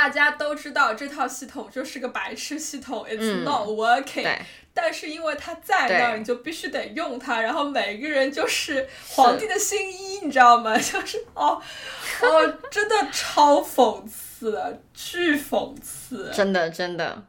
[0.00, 4.26] 大家都知道这套系统就是个白痴系统，it's not working。
[4.72, 7.42] 但是因为它在那儿，你就必须得用它。
[7.42, 10.74] 然后每个人就是皇帝的新衣，你知道吗？
[10.80, 11.60] 就是哦
[12.22, 17.22] 哦，真的超讽刺，巨讽刺，真的真的。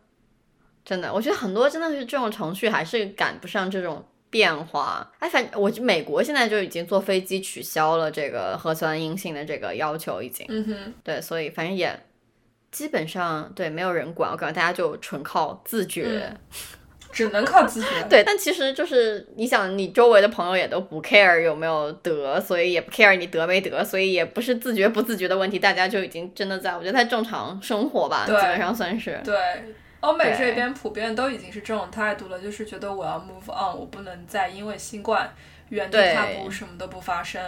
[0.86, 5.12] 真的，我觉得很多真的是这种程序还是赶不上这种变化。
[5.20, 10.46] 哎，反正我美国现在就已经坐飞机取消了这个核酸阴性的这个要求，已经。
[10.48, 10.94] 嗯哼。
[11.04, 12.00] 对，所以反正也
[12.72, 16.36] 基本上对没有人管，我感觉大家就纯靠自觉，
[17.12, 17.88] 只能靠自觉。
[18.10, 29.20] 对，但其实就是你想，你周围的朋友也都不 care 有没有得，所以也不 care 你得没得，所以也不是自觉不自觉的问题，大家就已经真的在我觉得在正常生活吧，基本上算是。
[29.24, 29.36] 对。
[30.02, 35.32] 欧美这边普遍都已经是这种态度了，就是觉得我要 move on，我不能再因为新冠
[35.72, 37.42] 原地踏步，什么都不发生。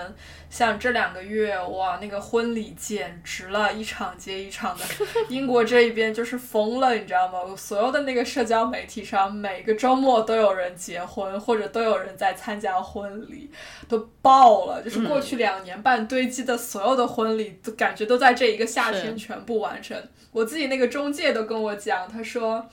[0.50, 4.84] 像这两个月，哇，那个婚礼简直了，一场接一场的。
[5.28, 7.40] 英国这一边就是疯了，你知道吗？
[7.58, 13.52] 所有的那个社交媒体上，每个周末都有人结婚，或者都有人在参加婚礼，
[13.90, 14.82] 都爆了。
[14.82, 20.02] 就是过去两年半堆积的所有的婚礼，都感觉都在这一个夏天全部完成。
[20.32, 22.66] 我自己那个中介都跟我讲，他说，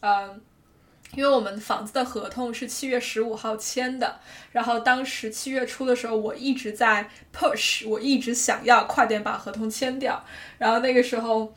[0.00, 0.42] 嗯。
[1.14, 4.20] 因为我们房子的合同是七月十五号签的，
[4.52, 10.22] 然后当时七月初的时候，我一直在 push，我一直想要快点把合同签掉。
[10.58, 11.54] 然后那个时候，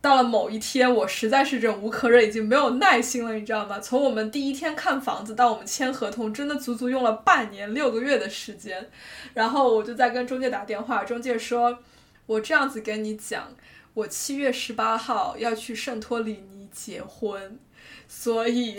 [0.00, 3.80] 到了某一天，我实在是忍无可忍，已经没有耐心了，你知道吗？
[3.80, 8.88] 从我们第一天看房子到我们签合同，真的足足用了半年六个月的时间。
[9.34, 11.80] 然后我就在跟中介打电话，中介说
[12.26, 13.52] ：“我这样子跟你讲，
[13.94, 17.58] 我七月十八号要去圣托里尼结婚。”
[18.06, 18.76] 所以，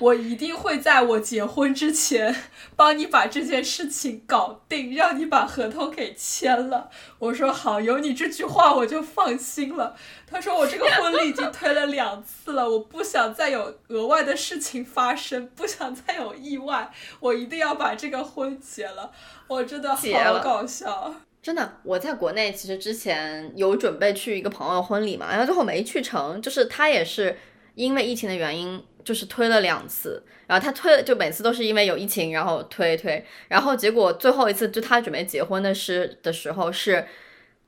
[0.00, 2.34] 我一定会在我结婚之前
[2.74, 6.90] 帮你把这件事情搞定，让你把合同给签了。
[7.18, 9.96] 我说好，有你这句话我就放心了。
[10.26, 16.90] 他说我这个婚礼已经推了两次了，我不想再有额外的事情发生，不想再有意外，
[17.20, 19.12] 我一定要把这个婚结了。
[19.46, 21.78] 我真的好搞笑，真的。
[21.84, 27.38] 我在国内其实之前有准备去一个朋友婚礼嘛，然后最后没去成，就是他也是。
[27.76, 37.06] 因为疫情的原因，就是推了两次，然后他推就每次都是因为有疫情，然后推推，然后结果最后一次就他准备结婚的是的时候，是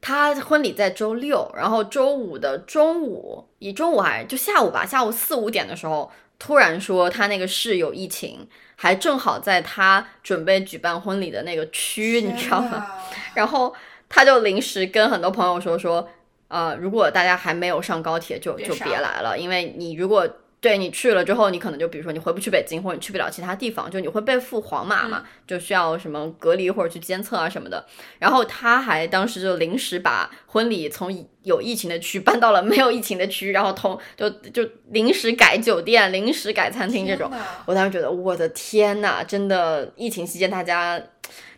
[0.01, 12.87] 他婚礼在周六，然后周五的中午，以中午还就下午吧，下午四五点的时候突然说他那个市有疫情，还正好在他准备举办婚礼的那个区，你知道吗？
[13.35, 13.75] 然后
[14.09, 16.09] 他就临时跟很多朋友说说，
[16.49, 20.29] 呃，如果大家还没有上高铁就，就别来了，因为你如果
[20.61, 27.87] 对你去了之后，你可能就比如说你回不去北京，或者你去不了其他地方，就你会被付黄码嘛，就需要什么隔离或者去监测啊什么的。
[28.19, 37.31] 然后他还当时就临时把婚礼从有疫情的区搬到了没有疫情的区，然后同就就临时改酒店、临时改餐厅这种。
[37.65, 40.99] 我当时觉得我的天呐，真的疫情期间大家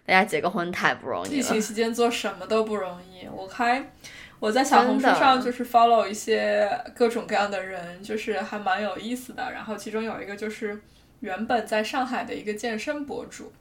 [0.04, 1.36] 大家结个婚太不容易了。
[1.36, 3.26] 疫情期间做什么都不容易。
[3.34, 3.92] 我还
[4.40, 9.52] 我在小红书上就是 follow 一些各种各样的人，就是还蛮有意思的。
[9.52, 10.80] 然后其中有一个就是
[11.20, 13.52] 原本在上海的一个健身博主，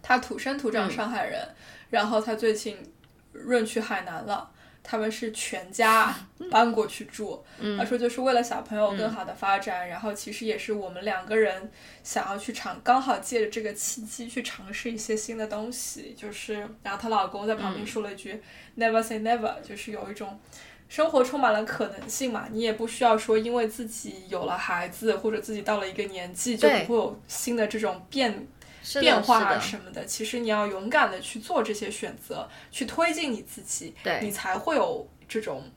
[0.00, 1.46] 他土生土长上海人，
[1.90, 2.76] 然后他最近
[3.32, 4.50] 润去海南了。
[4.82, 6.14] 他们是全家
[6.50, 7.42] 搬过去住，
[7.78, 11.70] 他说就是为了小朋友更好的发展，然后其实也是我们两个人
[12.02, 18.42] 想要去尝，刚好借着这个契机去尝试一些新的东西，就是，然后她老公在旁边说了一句、
[18.76, 20.38] never say never，就是有一种
[20.88, 28.46] 生活充满了可能性嘛，你也不需要说因为自己有了孩子或者自己到了一个年纪就不会有新的这种变
[29.00, 34.20] 变化什么的，其实你要勇敢的去做这些选择，去推进你自己，对。
[34.22, 35.70] 你才会有这种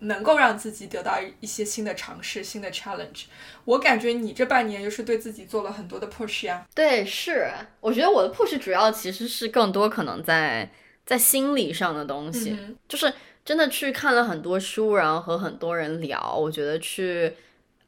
[0.00, 3.24] 能够让自己得到一些新的尝试、新的 challenge。
[3.64, 10.70] 我感觉你这半年就是对自己做了很多的 push 呀、对，是，我觉得我的 push 主要其实是更多可能在
[11.04, 13.12] 在心理上的东西，嗯就是
[13.44, 17.32] 真的去看了很多书，然后和很多人聊，我觉得去，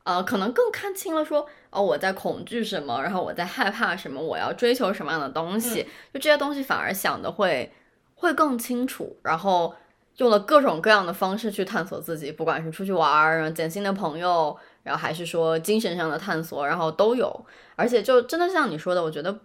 [0.05, 1.47] 呃，可能更看清了说，
[1.79, 7.73] 哦，我在恐惧什么，然后我在害怕什么，我要追求什么样的东西，就这些东西反而想的会
[8.17, 9.73] 会更清楚，然后
[10.17, 19.39] 用了各种各样的方式去探索自己，不管是出去玩儿，然后见新的朋友，然后还是说精神上的探索，然后都有，而且就真的像你说的，我觉得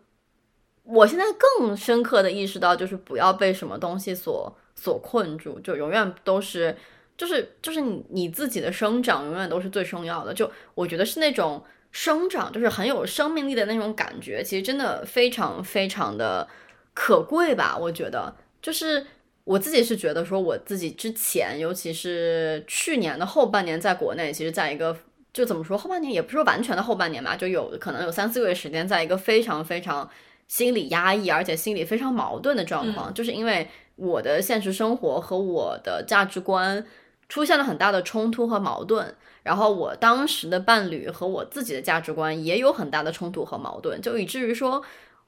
[0.82, 1.26] 我现在
[1.60, 6.76] 更深刻的意识到，就是不要被什么东西所所困住，就永远都是，
[7.16, 10.34] 就是就是你你自己的生长永远都是最重要的。
[10.34, 16.46] 就我觉得是那种生长，就是很有生命力的那种感觉，其实真的非常非常的
[16.94, 17.78] 可贵吧。
[17.80, 19.08] 我觉得就是。
[19.46, 24.98] 我自己是觉得说，我自己之前，尤其是去年的后半年，在国内，其实在一个
[25.34, 30.10] 就怎么说，后半年也不是说完全的后半年吧，就有可能有三四个月时间，在一个非常非常
[30.48, 36.86] 心理压抑，而且心理非常矛盾的状况，就是因为我的现实生活和我的价值观
[37.28, 44.82] 出现了很大的冲突和矛盾，然后我当时的伴侣和我自己的价值观也有很大的冲突和矛盾，就以至于说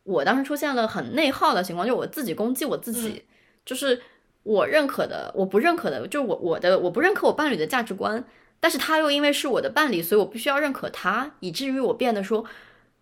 [0.03, 3.23] 我当时出现了很内耗的情况，就我自己攻击我自己，
[3.65, 4.01] 就是
[4.43, 8.23] 我认可的，我不认可的，就我我的我不认可我伴侣的价值观，
[8.59, 12.45] 但是他又因为是我的伴侣，所以我必须要认可他，以至于我变得说，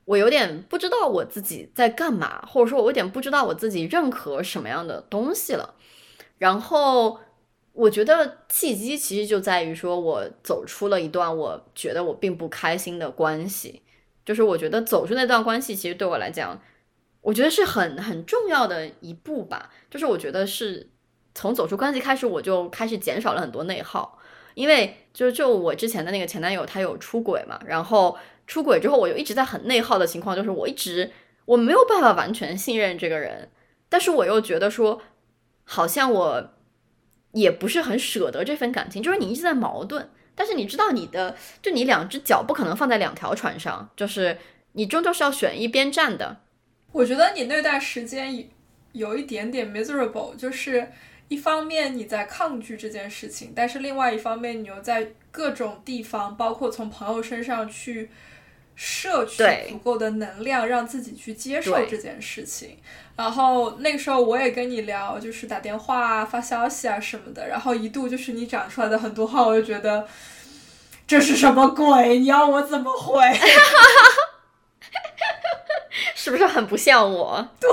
[0.06, 5.76] 我有点不知道我自己在干嘛，或者说我有点不知道我自己认可什么样的东西了。
[6.40, 7.20] 然后
[7.74, 13.82] 我觉得契机其实就在于说我走出了一段我觉得我并不开心的关系，
[14.24, 16.62] 就是我觉得走出那段关系，其实对我来讲，
[17.22, 19.72] 我觉得是很很重要的一步吧。
[19.90, 20.88] 就是我觉得是
[21.34, 24.20] 从走出关系开始，我就开始减少了很多内耗。
[24.54, 31.12] 因为就就我之前的那个前男友，他有出轨嘛，然后出轨之后，我就一直在很内耗的情况，就是我一直
[31.46, 33.50] 我没有办法完全信任这个人，
[33.90, 35.02] 但是我又觉得说，
[35.64, 36.54] 好像我
[37.34, 44.38] 也不是很舍得这份感情，就是你一直在矛盾，但是你知道你的，就你两只脚不可能放在两条船上，就是
[44.72, 46.38] 你终究是要选一边站的。
[46.92, 48.48] 我觉得你那段时间
[48.92, 50.92] 有一点点 miserable，就是
[51.28, 58.12] 一方面你在抗拒这件事情，但是另外一方面你又在各种地方，包括从朋友身上去
[58.76, 62.78] 摄取足够的能量，让自己去接受这件事情。
[63.16, 70.08] 然后那个时候我也跟你聊，就是打电话啊、发消息啊什么的，然后一度就是你讲出来的很多话，我就觉得。
[71.06, 72.18] 这是什么鬼？
[72.20, 73.22] 你要我怎么回？
[76.16, 77.48] 是不是很不像我？
[77.60, 77.70] 对，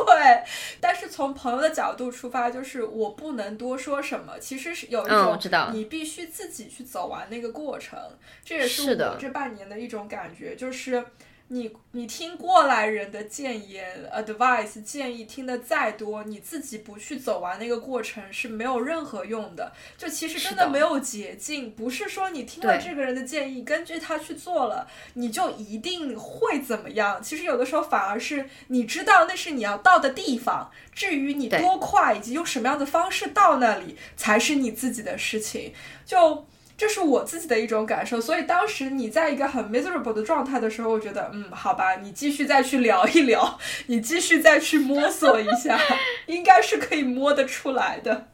[0.81, 4.39] 但是从朋友的角度出发，就是我不能多说什么。
[4.39, 7.99] 其实是有一嗯种，我知道你必须自己去走完那个过程。
[8.45, 11.03] 这也是我这半年的一种感觉，就是
[11.53, 19.73] 你你听过来人的建言、advice 建议听的再多，你自己不去走完那个过程是没有任何用的。
[19.99, 27.21] 就其实真的的没有捷径，不是说你听了这个人的建议，根据他去做了，你就一定会怎么样。
[27.21, 35.75] 其实有的时候反而是你知道那是你要到的地方，至于你多快以及用什么样的方式到那里，才是你自己的事情。
[36.07, 36.47] 就
[36.81, 38.19] 这是我自己的一种感受。
[38.19, 43.59] 所以当时你在一个很 miserable 的状态的时候，我觉得，嗯，好吧，你继续再去聊一聊，
[43.89, 45.79] 你继续再去摸索一下，
[46.25, 48.29] 应该是可以摸得出来的。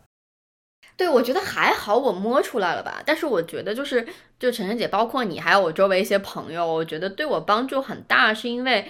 [0.97, 3.03] 对，我觉得还好，我摸出来了吧。
[3.05, 4.07] 但是我觉得就是，
[4.38, 8.88] 就晨晨姐，包括你，还有我周围一些朋友，我觉得对我帮助很大，是因为，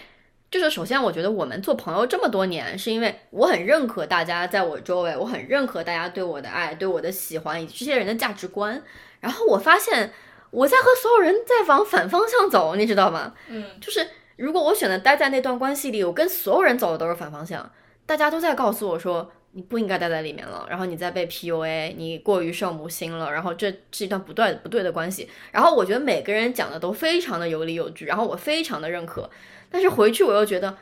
[0.51, 8.83] 就是首先，我觉得我们做朋友这么多年，是因为我很认可大家在我周围，我很认可大家对我的爱、对我的喜欢以及这些人的价值观。
[9.21, 10.13] 然后我发现
[10.51, 13.35] 我在和所有人在往反方向走，你知道吗？
[13.49, 14.07] 嗯，就是
[14.37, 17.71] 如果我选择待在那段关系里，我跟所有人走的都是反方向，
[18.07, 19.33] 大家都在告诉我说。
[19.53, 25.31] 你不应该待在里面了，然后你在被 PUA，你过于圣母心了，然后这是一段不对不对的关系。
[25.51, 29.31] 然后我觉得每个人讲的都非常的有理有据，然后我非常的认可。
[29.71, 30.77] 但是回去我又觉得，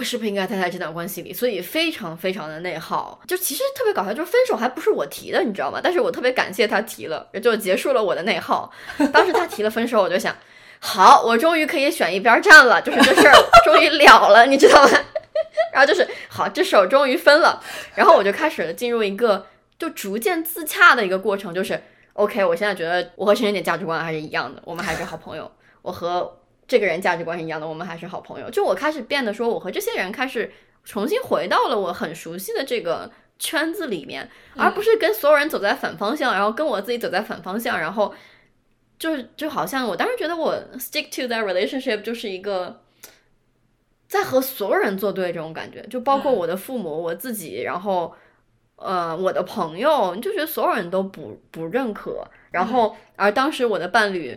[0.00, 1.30] 我是不是应该待在这段关系里？
[1.30, 3.20] 所以非常非常的内耗。
[3.26, 5.78] 就其实特别搞笑，就是分手还不是我提的，你知道吗？
[5.84, 8.72] 但是我特别感谢他提了，就结束了我的内耗。
[9.12, 10.34] 当时他提了分手，我就想，
[10.78, 14.90] 好，我终于可以选一边站了，就是这事儿终于了了，你知道吗？
[15.74, 17.62] 然后就是好，这手终于分了，
[17.94, 19.46] 然后我就开始进入一个
[19.78, 21.78] 就逐渐自洽的一个过程，就是
[22.14, 25.50] OK，我现在觉得我和陈晨姐价值观还是一样的，我们还是好朋友。
[25.82, 26.39] 我和
[26.70, 28.48] 这个人价值观是一样的，我们还是好朋友。
[28.48, 30.52] 就我开始变得说，我和这些人开始
[30.84, 33.10] 重新回到了我很熟悉的这个
[33.40, 38.14] 圈子里面，而不是跟所有人走在反方向，然后跟我自己走在反方向，然后
[38.96, 42.80] 就是就好像我当时觉得我 stick to that relationship 就是一个。
[44.06, 48.12] 在和所有人作对这种感觉，就包括我的父母、我自己，然后，
[48.74, 52.26] 呃，我的朋友，你就觉得所有人都不不认可。
[52.50, 54.36] 然后，而当时我的伴侣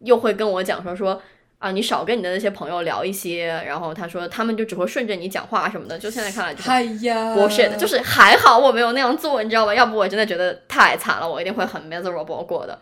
[0.00, 1.22] 又会跟我讲说说
[1.66, 3.46] 啊，你少跟你的那些朋友聊一些。
[3.66, 5.98] 然后他说他们就只会顺着你讲话什么的。
[5.98, 9.74] 就现在看来就是 bullshit，就是还好我没有那样做，你知道吗？
[9.74, 12.78] 要不我真的觉得太惨了，我一定会很 miserable 过的。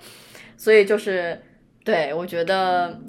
[0.56, 1.42] 所以就是，
[1.84, 3.00] 对我觉得。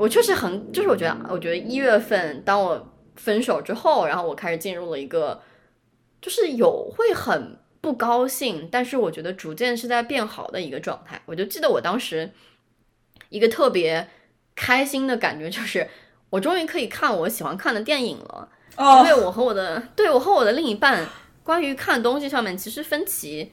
[0.00, 5.42] 我确实很，就是我觉得，我觉得一月份当我分手之后，然后我开始进入了一个，
[6.22, 11.20] 就是有会很不高兴，但是我觉得逐渐是在变好的一个状态。
[11.26, 12.30] 我就记得我当时
[13.28, 14.08] 一个特别
[14.58, 15.86] 开心的感觉，就是
[16.30, 18.48] 我终于可以看我喜欢看的电影了。
[18.76, 21.06] 因为我和我的，对我和我的另一半
[21.42, 23.52] 关于看东西上面其实分歧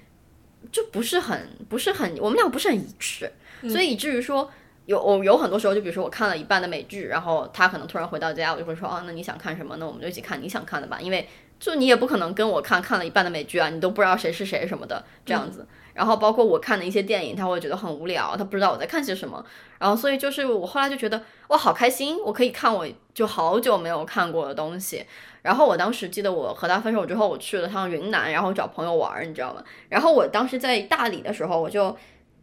[0.72, 3.32] 就不是很不是很，我们俩不是很一致，
[3.70, 4.50] 所以以至于说。
[4.86, 9.76] 有我有很多时候，就比如说我看了一半的美剧，然后他可能突然回到家，我就会说，哦，那你想看什么？
[9.78, 11.00] 那我们就一起看你想看的吧。
[11.02, 11.28] 因为
[11.60, 15.66] 就你也不可能跟我看看了一半的美剧啊，你都不知道谁是谁什么的这样子。
[15.96, 19.44] 然后包括我看的一些电影，他会觉得很无聊，他不知道我在看些什么。
[19.80, 25.04] 然后所以就是我后来就觉得哇，好开心，我可以看我就好久没有看过的东西。
[25.42, 29.64] 然后我当时记得我和他分手之后，我去了趟云南，然后找朋友玩，你知道吗？
[29.90, 31.98] 然后我当时在大理的时候，我就。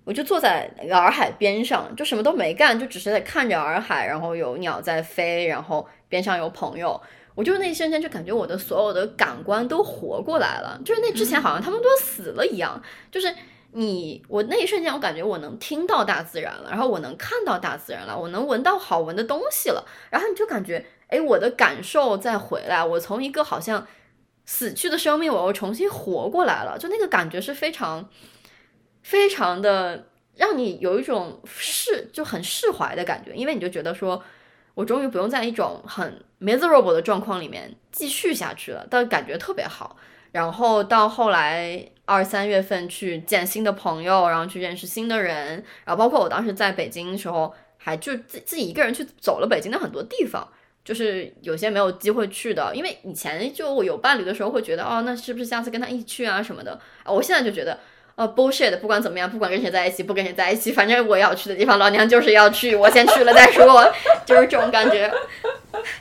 [0.05, 7.01] 我就坐在洱海边上，就什么都没干，就只是在看着洱海，然后有鸟在飞，然后边上有朋友。
[7.35, 12.83] 我就那一瞬间就感觉我的所有的感官都活过来了，就是那之前好像他们都死了一样。
[13.11, 13.35] 就是
[13.73, 23.87] 你，我那一瞬间我感觉我能听到大自然了，然后我能看到大自然了，我能闻到好闻的东西了，然后你就感觉，哎，我的感受再回来，我从一个好像
[24.45, 28.09] 死去的生命，我又重新活过来了，就那个感觉是非常。
[29.05, 30.07] 非常的
[30.37, 34.23] 让你有一种释就很释怀的感觉，因为你就觉得说，
[34.75, 39.97] 我终于不用在一种很 miserable 的状况里面继续下去了，但感觉特别好。
[40.33, 50.49] 然后到后来二三月份去见新的朋友，然后去认识新的人，然后包括我当时在北京的时候，还就自自己一个人去走了北京的很多地方，
[50.83, 56.81] 就是有些没有机会去的，因为以前就有伴侣的时候会觉得，哦，那是不是下次跟他一起去啊什么的？
[57.05, 57.79] 我现在就觉得。
[58.23, 58.79] 呃，bullshit！
[58.79, 63.93] 不管怎么样，不管跟谁在一起，不跟谁在一起，反正我要去的地方，老娘就是要去，我先去了再说，
[64.25, 65.13] 就是这种感觉。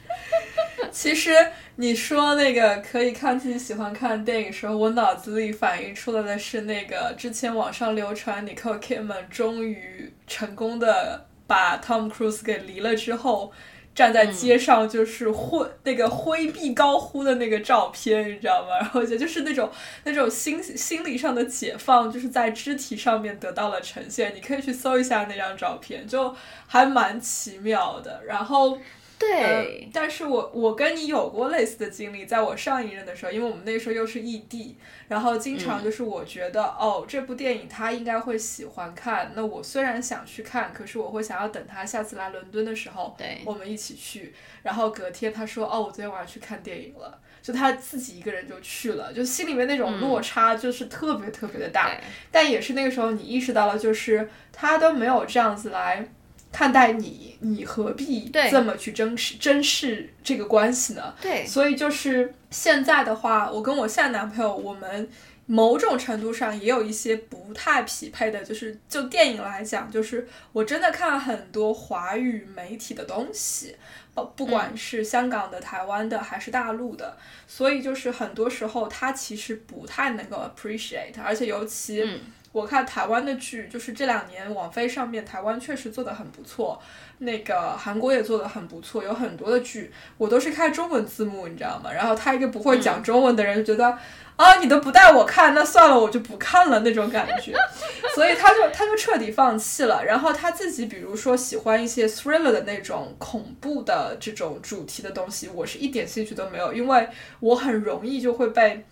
[0.91, 1.33] 其实
[1.77, 13.51] 你说那个可以看自己喜欢看电影时候，我脑子里反映出来的是那个之前网上流传 Nicole Kidman 终于成功的把 Tom Cruise 给离了之后。
[13.93, 18.77] 站在街上就是挥那个挥臂高呼的那个照片，你知道吗？
[18.79, 19.69] 然后我觉得就是那种
[20.03, 24.33] 那种心心理上的解放，就是在肢体上面得到了呈现。
[24.35, 26.35] 你可以去搜一下那张照片，就
[26.67, 28.23] 还蛮奇妙的。
[28.25, 28.77] 然后。
[29.21, 34.75] 对，但是我我跟你有过类似的经历，在我上一任的时候，因为我们那时候又是异地，
[35.07, 44.33] 然后经常就是我觉得哦，这部电影他应该会喜欢看，那我虽然想去看，可是我会想要等他下次来伦敦的时候，对，我们一起去。
[44.63, 51.89] 然后隔天他说哦，我昨天晚上去看电影了，就他自己一个人就去了，就心里面那种落差就是特别特别的大。
[51.89, 51.97] 对
[52.31, 56.07] 但也是那个时候你意识到了，就是他都没有这样子来
[56.51, 61.15] 看待你，你何必这么去珍视珍视这个关系呢？
[61.21, 65.09] 对，所以就是现在的话，我跟我现在男朋友，我们
[65.45, 73.75] 某种程度上也有一些不太匹配的，就是就电影来讲，就是我真的看了很多华语媒体的东西，
[74.13, 82.03] 不不管是香港的、台湾的还是大陆的，所以就是很多时候他其实不太能够 appreciate，而且尤其。
[82.03, 82.19] 嗯
[82.51, 86.81] 我看台湾的剧，就是这两年网飞上面台湾确实做的很不错，
[87.19, 91.91] 那个韩国也做的很不错，有很多的剧我都是看中文字幕，你知道吗？
[91.93, 93.97] 然后他一个不会讲中文的人就觉得、
[94.35, 97.53] 啊，你都不带我看，那算了，我就不看了那种感觉，
[98.13, 100.03] 所以他就他就彻底放弃了。
[100.03, 107.07] 然后他自己比如说喜欢一些 thriller 的那种恐怖的这种主题的东西，我是一点兴趣都没有，因为
[107.39, 108.85] 我很容易就会被。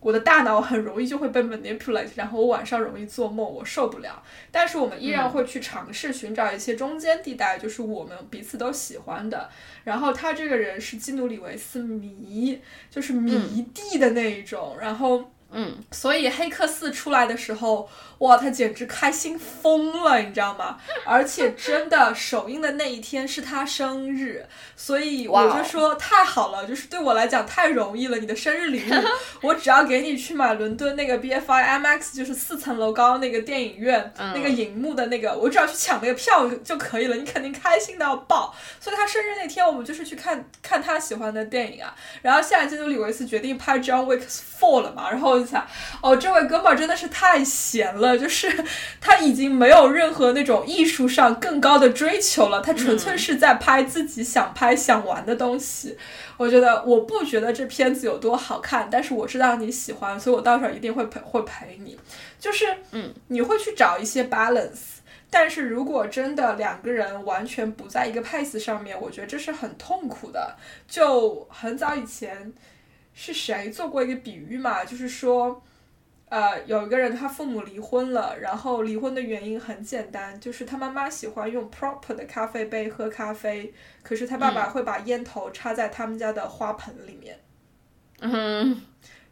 [0.00, 4.22] 我的大脑很容易就会被 manipulate，然后我晚上容易做梦，我受不了。
[4.50, 9.50] 但是我们依然会去尝试寻找一些中间地带，就是我们彼此都喜欢的。
[9.84, 14.76] 然后他这个人是基努里维斯迷，就是迷弟的那一种。
[14.80, 17.88] 然后，嗯，所以黑客四出来的时候，
[18.18, 20.76] 哇，他简直开心疯了，你知道吗？
[21.06, 24.44] 而且真的首映的那一天是他生日，
[24.76, 28.18] 所以我就说太好了，就是对我来讲太容易了。
[28.18, 28.94] 你的生日礼物，
[29.46, 38.54] 我只要给你去买伦敦那个 BFI IMAX，就是四层楼高那个电影院、嗯那个荧幕的那个，我只要去抢那个票就可以了，你肯定开心到爆。
[38.80, 41.94] 所以他生日那天，我们就是去看看他喜欢的电影啊。
[42.22, 44.22] 然后现在基努里维斯决定拍 John Wick
[44.58, 45.64] Four 了嘛，然后我就想，
[46.02, 48.48] 哦，这位哥们儿真的是太闲了，就是
[49.00, 55.96] 他已经没有任何那种艺术上更高的追求了，他纯粹是在拍自己想拍想玩的东西。
[56.36, 61.98] 我觉得我不觉得这片子有多好看，但是我知道你喜欢，所以我到时候一定会陪会陪你。
[62.38, 64.98] 就是，嗯，你会去找一些 balance。
[65.30, 70.56] 但是如果真的两个人完全不在一个 pace 上面，我觉得这是很痛苦的。
[70.88, 72.50] 就很早以前
[73.12, 75.62] 是谁做过一个比喻嘛，就是说，
[76.28, 83.72] 呃，有一个人他父母离婚了，然后离婚的原因很简单，就是他妈妈喜欢用 proper 的咖啡杯喝咖啡，
[84.02, 87.38] 可是他爸爸会把烟头插在他们家的花盆里面。
[88.20, 88.82] 嗯，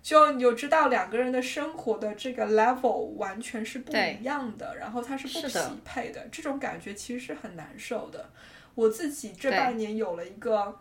[0.03, 8.31] 就你就知道两个人的生活的这个 level 完全是不一样的，然后它是不匹配的，这种感觉其实是很难受的。
[8.75, 10.81] 我自己这半年有了一个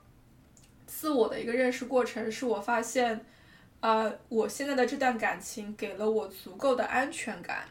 [0.85, 3.25] 自我的一个认识过程，是我发现，
[3.85, 7.65] 呃，我现在的这段感情给了我足够的安全感。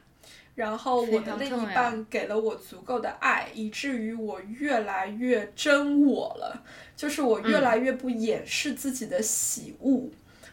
[0.54, 6.62] 然后我的另一半给了我足够的爱，以至于我越来越真我了，
[6.94, 10.08] 就是我越嗯来越不掩饰自己的喜恶。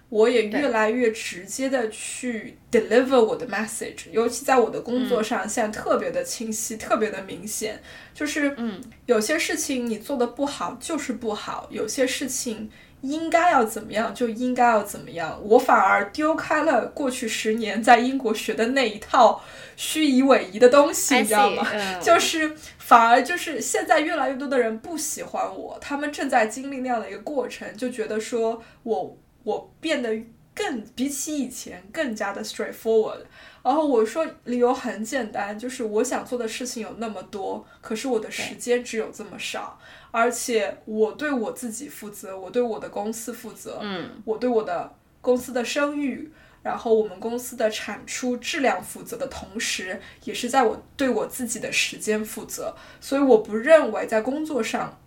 [0.09, 7.79] 我也越来越直接的去 deliver 我的 message，尤其在我的工作上，现在特别的清晰，特别的明显。
[8.13, 12.69] 就是，嗯，有些事情你做的不好就是不好，有些事情
[13.01, 15.39] 应该要怎么样就应该要怎么样。
[15.43, 19.41] 我反而丢开了过去十年在英国学的那一套
[19.75, 21.67] 虚以委蛇的东西，你知道 see，吗？
[21.73, 30.09] 嗯就是反而就是现在越来越多的人不喜欢我，他们正在经历那样的一个过程，就觉得说我我变得
[30.53, 33.21] 更比起以前更加的 straightforward。
[33.63, 46.31] 然后我说理由很简单，就是我想做的事情有那么多，可是我的时间只有这么少，而且我对我自己负责，我对我的公司负责，嗯，我对我的公司的声誉，
[46.63, 52.75] 然后我们公司的产出质量负责的同时，也是在我对我自己的时间负责。
[52.99, 54.99] 所以我不认为在工作上，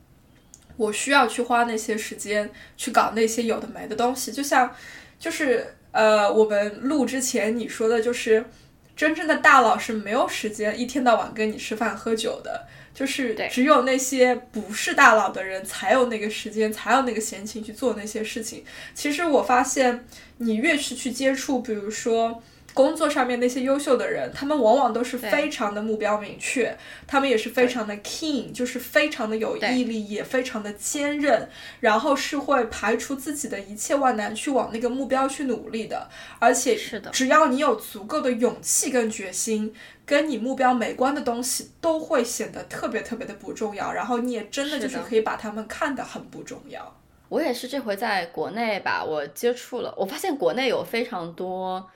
[0.77, 4.31] 我需要去花那些时间去搞那些有的没的东西。
[4.31, 4.73] 就像，
[5.19, 8.45] 就是呃，我们录之前你说的，就是
[8.95, 12.67] 真正的大佬是没有时间一天到晚跟你吃饭喝酒的。
[12.93, 18.65] 就是只有那些不是大佬的人才有那个时间，才有那个闲情去做那些事情。
[18.95, 22.41] 其实我发现，你越是去接触，比如说
[22.75, 31.49] 工作上面那些优秀的人，他们往往都是非常的目标明确，他们也是非常的 keen，就是非常的有毅力，也非常的坚韧，
[31.81, 36.09] 然后是会排除自己的一切万难去往那个目标去努力的。
[36.39, 37.11] 而且是的。
[37.11, 44.75] 只要你有足够的勇气跟决心，跟你目标没关的东西都会显得特别特别的不重要，然后你也真的。
[44.85, 46.95] 就是可以把他们看得很不重要。
[47.31, 51.89] 我也是这回在国内吧，我接触了，我发现国内有非常多，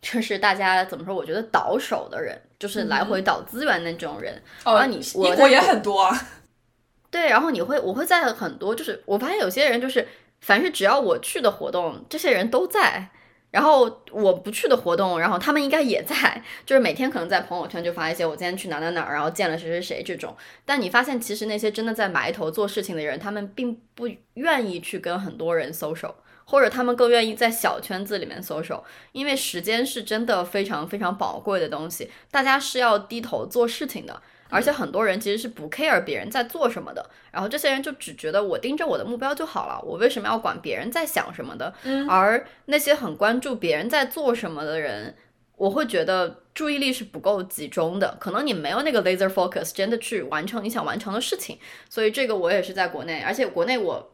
[0.00, 1.14] 就是大家怎么说？
[1.14, 4.34] 我觉得倒手的人，就是来回倒资源的那种人。
[4.64, 6.28] 哦然后你我英国也很多啊。
[7.10, 10.06] 对，然后你会，我会在很多，就是我发现有些人就是
[10.40, 13.08] 凡是只要我去的活动，这些人都在。
[13.52, 20.36] 然后我不去的活动，然后他们应该也在，就是每天可能在朋友圈就发一些我今天去哪哪哪，然后见了谁谁谁这种。
[20.66, 26.12] 但你发现，其实那些真的在埋头做事情的人，他们并不愿意去跟很多人 social，
[26.46, 28.82] 或者他们更愿意在小圈子里面 social，
[29.12, 34.22] 因为时间是真的非常非常宝贵的东西，大家是要低头做事情的。
[34.48, 41.74] 而且很多人其实是不 care 别人在做什么的，然后这些人就只觉得我盯着我的目标就好了，我为什么要管别人在想什么的？
[41.82, 45.16] 嗯，而那些很关注别人在做什么的人，
[45.56, 51.58] 我会觉得注意力是不够集中的，可能你没有那个 laser focus，真的去完成你想完成的事情。
[51.90, 54.12] 所以这个我也是在国内，而且国内我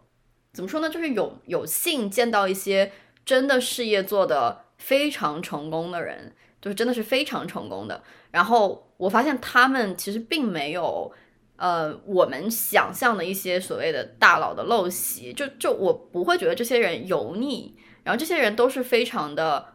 [0.53, 2.93] 怎么说呢，就是有有幸见到一些
[3.25, 8.89] 真的事业做得非常成功的人，就是真的是非常成功的，然后。
[9.03, 11.13] 我发现他们其实并没有，
[11.57, 17.75] 呃，我们想象的一些所谓的大佬的陋习，就就我不会觉得这些人油腻，
[18.05, 19.75] 然后这些人都是非常的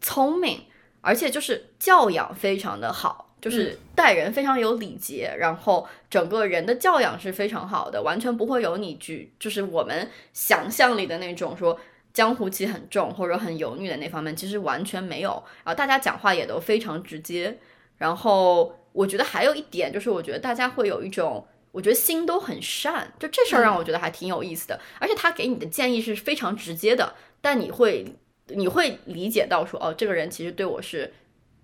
[0.00, 0.62] 聪明，
[1.02, 11.78] 而且就是教养非常的好，就是待人非常有礼节，然后整个人的教养是非常好的，完全不会有你举，就是我们想象里的那种说
[12.14, 15.30] 江湖气很重或者很油腻的那方面，其实完全没有，
[15.62, 17.58] 然后大家讲话也都非常直接。
[17.98, 24.80] 然后我觉得还有一点就是，我觉得大家会有一种，我觉得心都很善，就这事儿让我觉得还挺有意思的。
[24.98, 28.06] 而且他给你的建议是非常直接的，但你会
[28.46, 31.12] 你会理解到说，哦，这个人其实对我是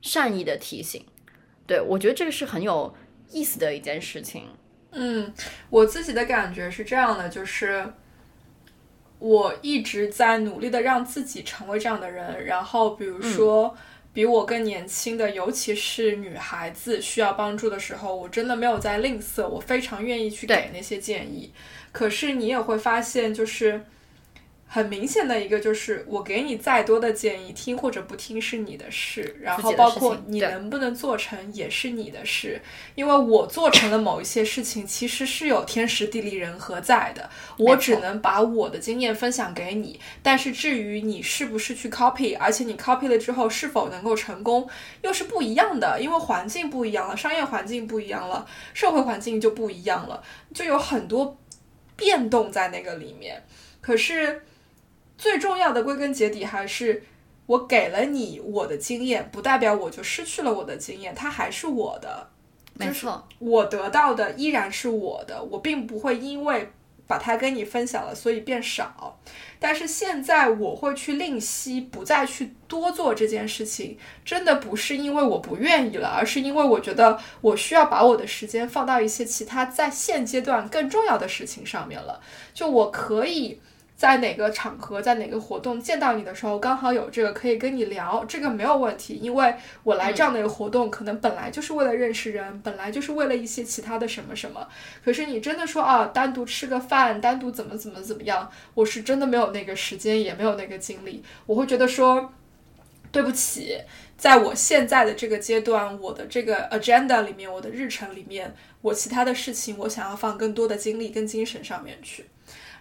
[0.03, 1.03] 善意的提醒。
[1.71, 2.93] 对我觉得这个是很有
[3.31, 4.49] 意思的一件事情。
[4.91, 5.33] 嗯，
[5.69, 7.87] 我自己的感觉是这样的，就是
[9.21, 12.45] 我一直在努力的让自己成为这样的人。
[12.47, 13.77] 然后比如说。
[14.13, 21.53] 比我更年轻的，尤其是女孩子需要帮助的时候，我真的没有在吝啬，我非常愿意去给那些建议。
[21.93, 23.85] 可是你也会发现，就是。
[24.73, 32.63] 很明显的一个就是，我给你再多的建议，听或者不听是你的事，然后包括你能不能做成也是你的事。
[32.95, 39.99] 因为我做成了某一些事情，其实是有天时地利人和在的，我只能把我的经验分享给你。
[40.23, 44.71] 但是至于你是不是去 copy，而且你 copy 了之后是否能够成功，
[45.03, 50.23] 又是不一样的，因为环境不一样了，商业环境不一样了，社会环境就不一样了，
[50.55, 51.37] 就有很多
[51.97, 53.43] 变动在那个里面。
[53.81, 54.43] 可是。
[55.21, 57.03] 最重要的归根结底还是
[57.45, 62.27] 我给了你我的经验，不代表我就失去了我的经验，它还是我的。
[62.73, 66.71] 没错，我得到的依然是我的，我并不会因为
[67.07, 69.21] 把它跟你分享了，所以变少。
[69.59, 82.23] 但是现在我会去吝惜，不再去多做这件事情，真的不是因为我不愿意了，而是因为我觉得我需要把我的时间放到一些其他在现阶段更重要的事情上面了。
[82.55, 83.61] 就我可以。
[84.01, 94.67] 在哪个场合，在哪个活动见到你的时候，刚好有这个可以跟你聊，这个没有问题，因为我来这样的一个活动，可能本来就是为了认识人，本来就是为了一些其他的什么什么。
[95.05, 101.23] 可是你真的说啊，单独吃个饭，单独怎么怎么怎么样，我是真的没有那个时间，也没有那个精力。
[101.45, 102.33] 我会觉得说，
[103.13, 103.77] 对不起，
[104.17, 112.25] 在我现在的这个阶段，我的这个 agenda 里面，我的日程里面，我其他的事情，我想要放更多的精力跟精神上面去。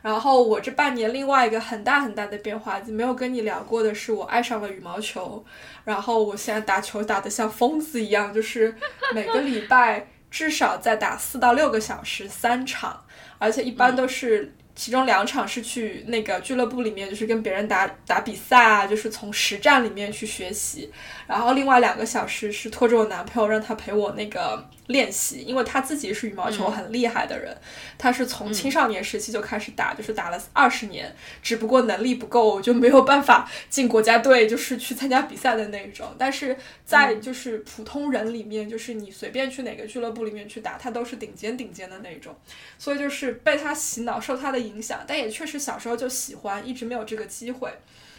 [0.02, 5.44] 然后我这半年另外一个很大很大的变化，没有跟你聊过的是，我爱上了羽毛球。
[5.84, 8.76] 然后我现在打球打得像疯子一样，就是
[9.14, 13.04] 每个礼拜至少在打四到六个小时三场，
[13.38, 14.54] 而且一般都是。
[14.76, 20.90] 其中两场是去那个俱乐部里面，就是跟别人打打比赛啊，就是从实战里面去学习。
[21.30, 27.56] 然后另外两个小时是拖着我男朋友让他陪我那个练习，因为他自己是羽毛球很厉害的人，
[27.98, 36.08] 他是从青少年时期就开始打，就是打了二十年，只不过能力不够，就没有办法进国家队，就是去参加比赛的那种。
[36.18, 36.56] 但是
[36.86, 42.34] 在就是普通人里面，就是你随便去哪个俱乐部里面去打，他都是顶尖顶尖的那种。
[42.78, 44.60] 所以就是被他洗脑，受他的。
[44.60, 47.72] 影响，但也确实小时候就喜欢，一直没有这个机会，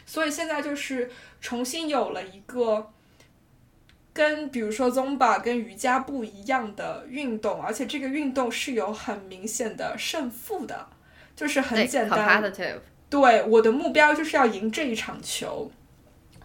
[0.06, 2.90] 所以现在就是重新有了一个
[4.20, 10.88] 跟比如说 Zumba 跟瑜伽不一样的运动，而且这个运动是有很明显的胜负的，
[11.34, 12.42] 就是很简单，
[13.08, 15.72] 对我的目标就是要赢这一场球。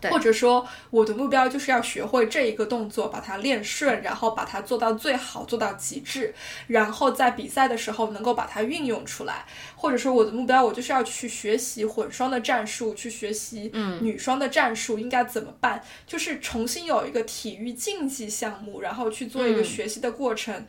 [0.10, 6.34] 或者说，我的目标就是要学会这一个动作，把它练顺，然后把它做到最好，做到极致，
[6.68, 9.46] 然后在比赛的时候能够把它运用出来。
[9.76, 20.66] 或者说，我的目标我就是要去学习混双的战术，去学习女双的战术应该怎么办，就是重新有一个体育竞技项目，然后去做一个学习的过程。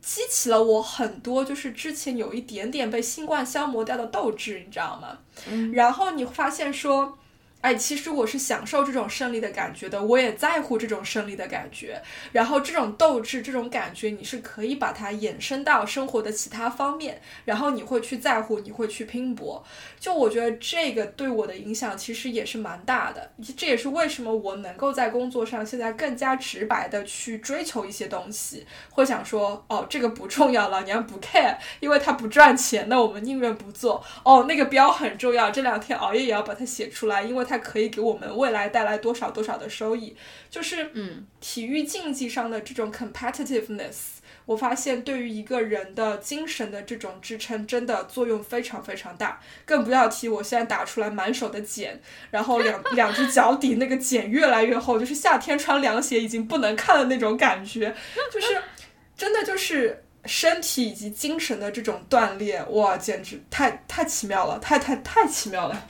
[0.00, 5.18] 激起了我很多就是之前有一点点被新冠消磨掉的斗志，你知道吗？
[5.46, 7.18] 嗯，然后你发现说。
[7.64, 11.98] 哎，其实我是享受这种胜利的感觉的，我也在乎这种胜利的感觉。
[12.30, 19.64] 然后这种斗志、这种感觉，你是可以把它延伸到生活的其他方面，然后你会去在乎，你会去拼搏。
[19.98, 34.04] 就我觉得这个对我的影响其实也是蛮大的，这也是为什么我能够在工作上现在更加直白的去追求一些东西，会想说，哦，这个不重要了，你要不 care，因为它不赚钱，那我们宁愿不做。
[34.22, 37.53] 哦，那个标很重要，这两天熬夜也要把它写出来，因为它。
[37.54, 40.16] 它可以给我们未来带来多少多少的收益？
[40.50, 43.94] 就是嗯，体育竞技上的这种 competitiveness，
[44.44, 49.40] 我发现对于一个人的精神的这种支撑，真的作用非常非常大。
[49.64, 52.00] 更不要提我现在打出来满手的茧，
[52.32, 57.94] 然后两 两只脚底那个茧越来越厚，就是夏天穿凉鞋已经不能看的那种感觉。
[58.32, 58.60] 就是
[59.16, 65.86] 真的就是身体以及精神的这种锻炼，哇，简直太太奇妙了，太太太奇妙了。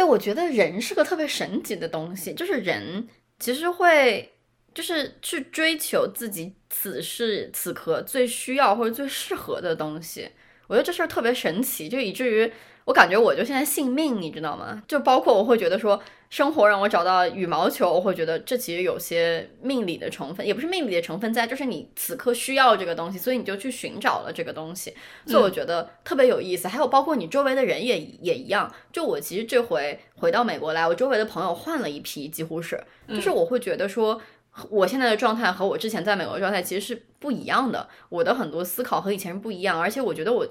[0.00, 3.06] 对，我觉得人是个特别神奇的东西，就是人
[3.38, 4.32] 其实会
[4.72, 10.30] 就是去追求自己此时此刻最需要或者最适合的东西。
[10.68, 12.50] 我觉得这事儿特别神奇，就以至于
[12.86, 14.82] 我感觉我就现在信命，你知道吗？
[14.88, 16.02] 就包括我会觉得说。
[16.30, 24.94] 生活让我找到羽毛球，我会觉得这其实有些命理的成分，也不是命理的成分在，就是你此刻需要这个东西，所以你就去寻找了这个东西，
[25.26, 26.68] 所以我觉得特别有意思。
[26.68, 34.22] 还有包括你周围的人也也一样，就我其实这回回到美国来，我周围的朋友换了一批，几乎是，就是我会觉得说，
[34.70, 40.46] 我现在的状态和我之前在美国状态其实是不一样的，我的很多思考和以前是不一样，而且我觉得我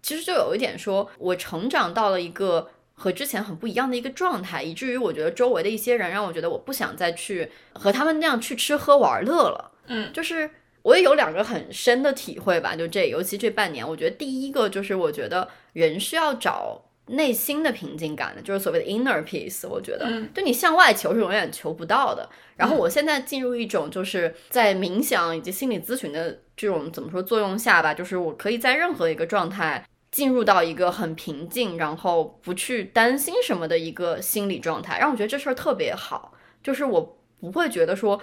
[0.00, 2.70] 其实就有一点说，我成长到了一个。
[2.98, 9.70] 和之前很不一样的一个状态，以至于我觉得周围的一些人让我觉得我不想再去和他们那样去吃喝玩乐了。
[9.86, 10.50] 嗯，就是
[10.82, 19.66] 我也有两个很深的体会吧，就这，尤其这半年，我觉得第一个就是我觉得人是要找内心的平静感的，就是所谓的 inner peace。
[19.68, 22.28] 我觉得，就你向外求是永远求不到的。
[22.56, 29.86] 然后我现在进入一种就是在冥想以及心理咨询的这种怎么说作用下吧，就是我可以在任何一个状态。
[30.18, 36.32] 进入到一个很平静，然后不去担心什么的一个心理状态，让我觉得这事儿特别好。
[36.60, 38.20] 就是我不会觉得说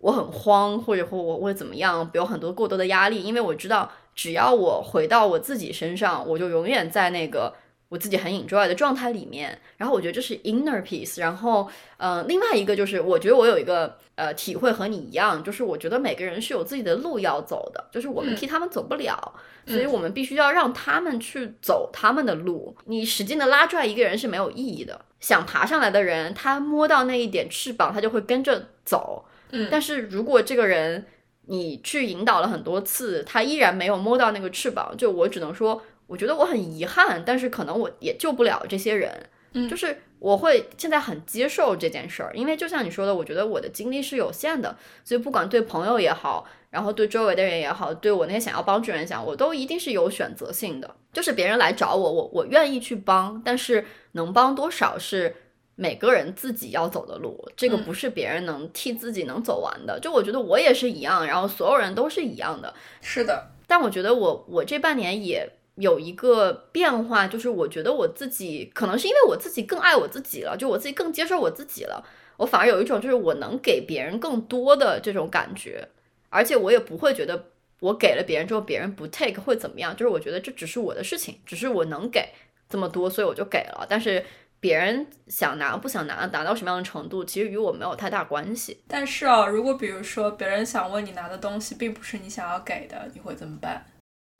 [0.00, 7.54] 我很慌，或者或我会怎么样，有很多过多的压力，因为我知道只要我回到我自己身上，我就永远在那个。
[7.88, 11.20] 我自己很 enjoy 的状态里面，然后我觉得这是 inner peace。
[11.20, 11.66] 然后，
[11.96, 19.32] 嗯，另外一个就是，我觉得我有一个呃体会和你一样，就是我觉得每个人是有自己的路要走的，就是我们替他们走不了，
[19.66, 22.76] 所以我们必须要让他们去走他们的路。
[22.84, 25.00] 你使劲的拉拽一个人是没有意义的。
[25.20, 29.24] 想爬上来的人，他摸到那一点翅膀，他就会跟着走。
[29.52, 31.06] 嗯，但是如果这个人
[31.46, 35.82] 你去引导了很多次，他依然没有摸到那个翅膀，就我只能说。
[36.08, 39.30] 我觉得我很遗憾，但是可能我也救不了这些人。
[39.52, 50.96] 嗯，就是我会现在很接受这件事儿，因为就像你说的，我觉得我的精力是有限的，所以不管对朋友也好，然后对周围的人也好，对我那些想要帮助人想，我都一定是有选择性的。
[51.14, 55.34] 就是别人来找我，我我愿意去帮，但是能帮多少是
[55.76, 59.98] 每个人自己要走的路，这个不是别人能替自己能走完的。
[59.98, 62.74] 就我觉得我也是一样，然后所有人都是一样的。
[63.00, 65.50] 是的，但我觉得我我这半年也。
[65.80, 72.04] 有一个变化，就是我觉得我自己可能是因为我自己更爱我自己了，就我自己更接受我自己了，
[72.36, 75.88] 我反而有一种就是我能给别人更多的这种感觉，
[76.30, 77.50] 而且我也不会觉得
[77.80, 82.30] 我给了别人之后别人不 take 会怎么样，就是我觉得这只是我的事情，只是我能给
[82.68, 84.24] 这么多，所以我就给了，但是
[84.58, 88.80] 别人想拿不想拿，达到什么样的程度，其实与我没有太大关系。
[88.88, 93.86] 但是啊，如果比如说别人想问你拿的东西并不是你想要给的，你会怎么办？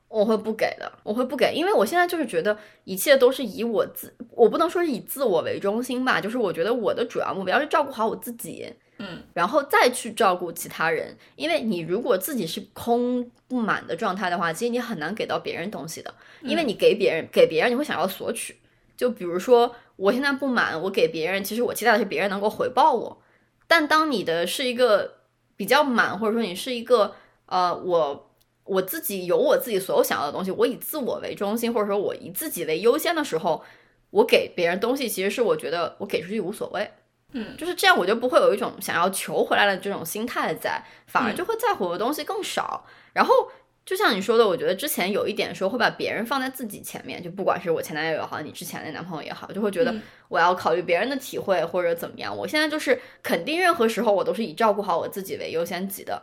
[0.08, 11.14] 我会不给的，我会不给，因为我现在就是觉得一切都是以我自，我不能说是以自我为中心吧，就是我觉得我的主要目标是照顾好我自己，嗯，然后再去照顾其他人。
[11.36, 18.56] 因为你如果自己是空不满的状态的话，其实你很难给到别人东西的，因为你给别人给别人，你会想要索取。
[18.96, 23.20] 就比如说我现在不满，我给别人，其实我期待的是别人能够回报我。
[23.66, 25.18] 但当你的是一个
[25.54, 28.24] 比较满，或者说你是一个呃我。
[28.68, 33.64] 我自己有我自己所有想要的东西，我以自我为中心，或者说我以自己为优先的时候，
[34.10, 36.90] 我给别人东西，其实是我觉得我给出去无所谓，
[37.32, 42.84] 嗯，就是这样，我就不会有一种想要求回来的这种心态在，反而就会在乎的东西更少。
[43.14, 43.50] 然后
[43.84, 49.94] 就像你说的，我觉得之前有一点说会把别人放在自己前面，就不管是我前男友也好，你之前的男朋友也好，就会觉得
[50.28, 52.36] 我要考虑别人的体会或者怎么样。
[52.36, 56.22] 我现在就是肯定任何时候我都是以照顾好我自己为优先级的。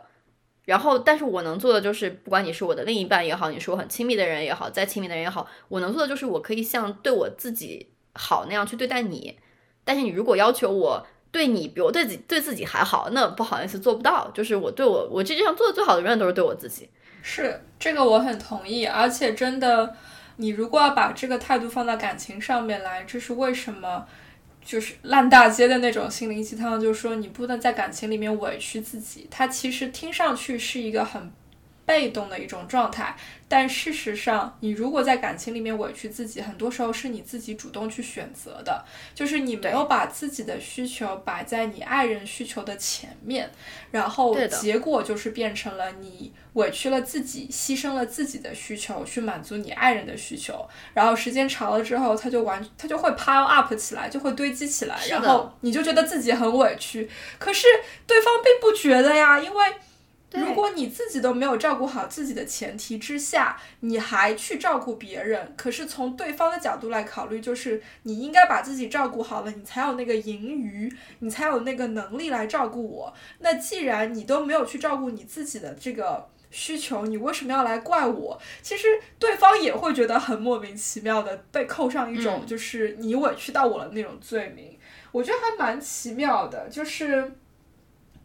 [0.66, 9.38] 然后，但是我能做的就是，不管你是我的另一半也好，你是我很亲密的人也好，再亲密的人也好，我能做的就是我可以像对我自己好那样去对待你。
[9.84, 14.28] 但是你如果要求我对你比我对自己对自己还好，那不好意思做不到。
[14.34, 16.88] 就是我对我我这世上做的最好的永远都是对我自己。
[17.22, 19.94] 是这个我很同意，而且真的，
[20.36, 24.04] 你如果要把这个态度放到感情上面来，这是为什么？
[24.66, 29.26] 就是烂大街的那种心灵鸡汤，就是说你不能在感情里面委屈自己。
[29.30, 31.30] 它其实听上去是一个很
[31.86, 33.16] 被动的一种状态，
[33.48, 38.84] 但事实上，你如果在感情里面委屈自己，很多时候是你自己主动去选择的，
[39.14, 43.48] 就是你没有把自己的需求摆在你爱人需求的前面，
[43.92, 57.08] 然后结果就是变成了你委屈了自己，牺牲了自己的需求去满足你爱人的需求，然后时间长了之后，他就完，他就会 pile up 起来，就会堆积起来，然后你就觉得自己很委屈，
[57.38, 57.68] 可是
[58.08, 59.66] 对方并不觉得呀，因为。
[60.28, 73.14] 对如果你自己都没有照顾好自己的前提之下，你还去照顾别人，可是从对方的角度来考虑，就是你应该把自己照顾好了，你才有那个盈余，你才有那个能力来照顾我。
[73.38, 78.40] 那既然你都没有去照顾你自己的这个需求，你为什么要来怪我？
[78.62, 78.88] 其实
[79.20, 84.76] 对方也会觉得很莫名其妙的被扣上一种嗯就是你委屈到我了那种罪名，
[85.12, 86.68] 我觉得还蛮奇妙的。
[86.68, 87.32] 就是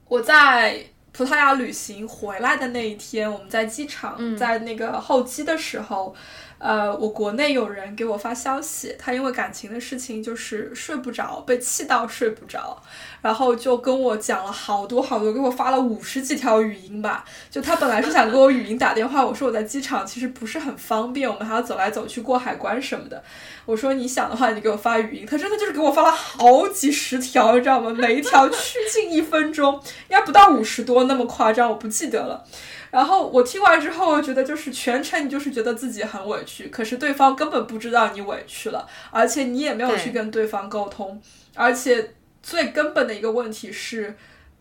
[0.07, 0.83] 我在
[1.13, 4.37] 葡萄牙旅行回来的那一天，我们在机场，嗯。
[4.37, 6.15] 在那个候机的时候，
[6.61, 12.79] 呃，我国内有人给我发消息，他因为感情的事情就是睡不着，被气到睡不着，
[13.19, 17.25] 然后就跟我讲了好多好多，给我发了五十几条语音吧。
[17.49, 23.23] 就他本来是想给我语音打电话，我说我在机场其实不是很方便，我们还要走来走去过海关什么的。
[23.65, 25.25] 我说你想的话，你给我发语音。
[25.25, 27.89] 他真的就是给我发了好几十条，你知道吗？
[27.89, 29.73] 每一条 趋近一分钟，
[30.09, 32.45] 应该不到五十多那么夸张，我不记得了。
[32.91, 41.21] 然后我听完之后，我觉得就是全程你就是觉得自己很委屈，可是对方根本不知道你委屈了，而且你也没有去跟对方沟通，
[41.55, 42.13] 而且
[42.43, 44.15] 最根本的一个问题是，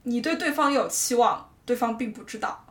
[0.04, 2.64] 你对对方有期望，对方并不知道。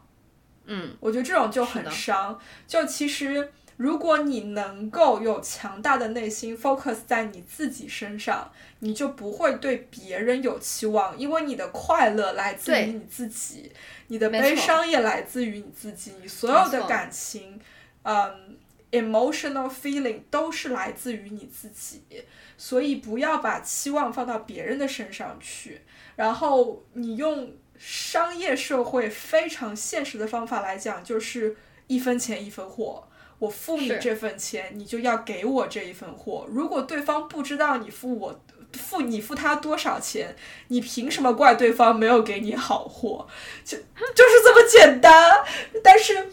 [0.72, 2.40] 嗯，我觉得这种就很伤。
[2.68, 13.72] 就其实，如果你能够有强大的内心 focus 在你自己身上，你就不会对别人有期望，因为你的快乐来自于你自己，
[14.08, 17.58] 你的悲伤也来自于你自己，你所有的感情，
[18.04, 18.58] 嗯
[18.92, 22.04] ，emotional feeling 都是来自于你自己。
[22.58, 25.80] 所以不要把期望放到别人的身上去，
[26.18, 31.56] 然后你用商业社会非常现实的方法来讲，就是
[31.88, 33.06] 一分钱一分货。
[33.40, 36.46] 我付你这份钱，你就要给我这一份货。
[36.52, 38.40] 如果对方不知道你付我
[38.74, 40.36] 付你付他多少钱，
[40.68, 43.28] 你凭什么怪对方没有给你好货？
[43.66, 43.78] 就
[44.14, 45.44] 就是这么简单。
[45.84, 46.28] 但是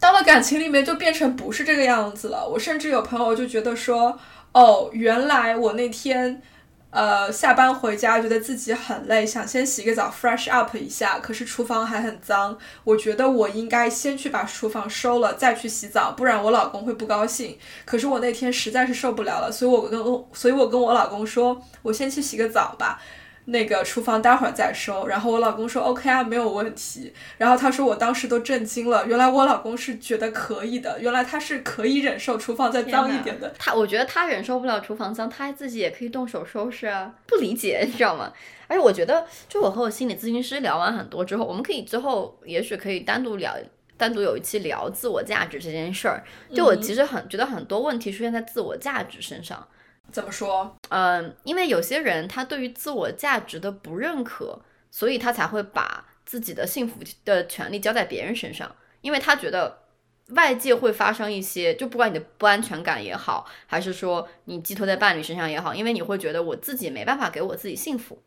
[0.00, 2.48] 到了感情里面，就变成不是这个样子了。
[2.48, 4.18] 我甚至有朋友就觉得说，
[4.52, 6.42] 哦，原来我那天。
[6.90, 11.18] 呃，下班回家觉得自己很累，想先洗个澡，fresh up 一下。
[11.18, 17.58] 可是厨房还很脏，我觉得我应该先去把厨房收了，再去洗澡，不然我老公会不高兴。
[17.84, 20.00] 可是我那天实在是受不了了，所以我跟
[20.32, 22.98] 所以我跟我老公说，我先去洗个澡吧。
[23.46, 27.12] 那个厨房待会儿再收，然后我老公说 OK 啊，没有问题。
[27.38, 33.54] 然后他说我当时都震惊了，原来我老公是觉得可以的，原来他是可以忍受厨房再脏一点的。
[33.58, 37.14] 他我觉得他忍受不了厨房脏，他自己也可以动手收拾啊。
[37.26, 38.32] 不理解，你知道吗？
[38.66, 43.54] 而且我觉得，就我和我心理咨询师聊完很多之后，我们可以之后也许可以单独聊。
[43.98, 46.22] 单独有一期聊自我价值这件事儿，
[46.52, 49.66] 就我其实很觉得很多问题出现在自我价值身上。
[50.12, 50.76] 怎么说？
[50.88, 59.82] 嗯，因为有些人他对于自我价值的不认可，所以他才会把自己的幸福的权利交在别人身上，因为他觉得
[60.30, 68.22] 外界会发生一些，就不管你的不安全感也好，还是说你寄托在伴侣身上也好，因为你会觉得我自己没办法给我自己幸福，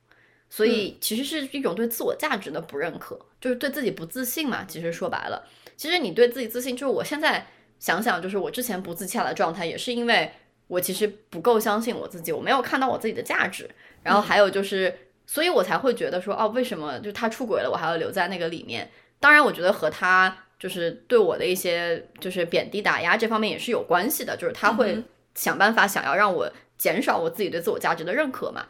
[0.49, 4.63] 所以其实是一种对自我价值的不认可，就是对自己不自信嘛。
[4.65, 7.47] 其实说白了，其实你对自己自信，就是我现在
[7.79, 10.31] 想想，就是我之前不自洽的状态，也是因为。
[10.69, 13.69] 我其实不够相信我自己，我没有看到我自己的价值，
[14.03, 14.95] 然后还有就是，
[15.25, 18.89] 所以我才会觉得说，哦，为什么就他出轨了，我还要留在那个里面？
[19.19, 25.03] 当然，我觉得和他就是对我的一些就是贬低打压这方面也是有关系的，就是他会
[25.33, 28.67] 想办法想要让我减少我自己对自我价值的认可嘛。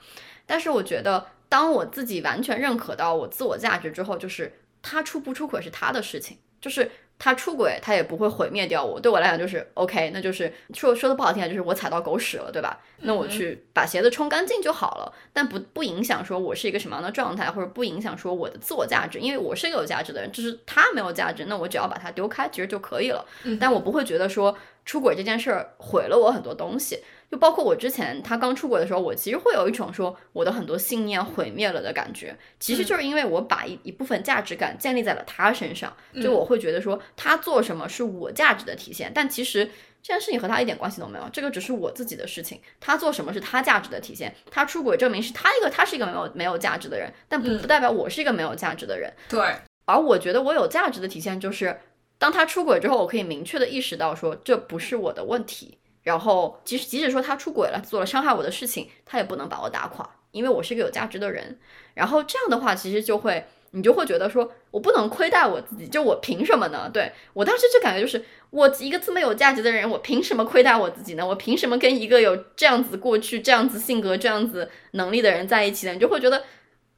[0.47, 6.89] 但是我觉得，当我自己完全认可到我自我价值之后，就是他出不出轨是他的事情，就是
[7.19, 8.97] 他出轨，他也不会毁灭掉我。
[8.99, 12.79] 对我来讲，就是 OK，那就是说说的不好听点，就是我踩到狗屎了，对吧？
[13.01, 23.25] 那我去把鞋子冲干净就好了，但不不影响说我是一个什么样的状态，或者不影响说我的自我价值，因为我是一个有价值的人，就是他没有价值，那我只要把它丢开，其实就可以了。
[23.59, 27.03] 但我不会觉得说出轨这件事儿毁了我很多东西。
[27.31, 39.65] 就包括我之前他刚出轨的时候，我其实会有一种说我的很多信念毁灭了的感觉，其实就是因为我把一一部分价值感建立在了他身上，就我会觉得说他做什么是我价值的体现，但其实
[40.01, 49.55] 这件事情和他一点关系都没有，这个只是我自己的事情，他做什么是他价值的体现，他出轨证明是他一个他是一个没有没有价值的人，但不不代表我是一个没有价值的人，对，
[49.85, 51.79] 而我觉得我有价值的体现就是
[52.17, 55.77] 当他出轨之后，我可以明确的意识到说这不是我的问题。
[56.09, 61.59] 然后，即使即使说他出轨了，做了伤害我的事情，他也不能把我打垮，因为我是一个有价值的人。
[61.93, 66.89] 然后这样的话，其实就会你就会觉得说，我不能亏待我自己，就我凭什么呢？
[66.91, 71.23] 对我当时就感觉就是，我一个这么有价值的人，我凭什么亏待我自己呢？
[71.23, 75.93] 我凭什么跟一个有这样子过去、这样子性格、这样子能力的人在一起呢？
[75.93, 76.41] 你就会觉得，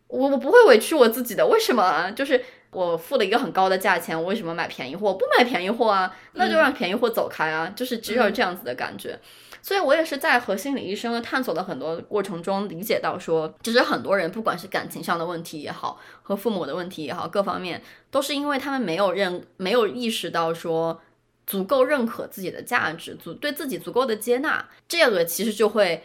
[0.08, 2.10] 我我不会委屈我自己的，为什么？
[2.12, 2.42] 就是。
[2.72, 5.14] 我付了一个很高的价钱，我为什么买便宜货？
[5.14, 7.72] 不买便宜货啊，那就让便宜货走开啊！
[7.76, 9.20] 就是只有这样子的感觉。
[9.62, 21.00] 所以我也是在和心理医生的探索的很多过程中，理解到说，其实很多人不管是感情上的问题也好，和父母的问题也好，各方面都是因为他们没有认，没有意识到说
[21.46, 26.02] 足够认可自己的价值，足对自己足够的接纳，这个其实就会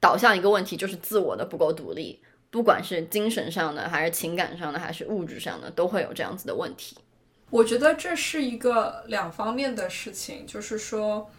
[0.00, 2.20] 导向一个问题，就是自我的不够独立。
[2.50, 6.96] 不管是精神上的，还是情感上的，还是物质上的，都会有这样子的问题。
[7.50, 11.30] 我觉得这是一个两方面的事情，就是说，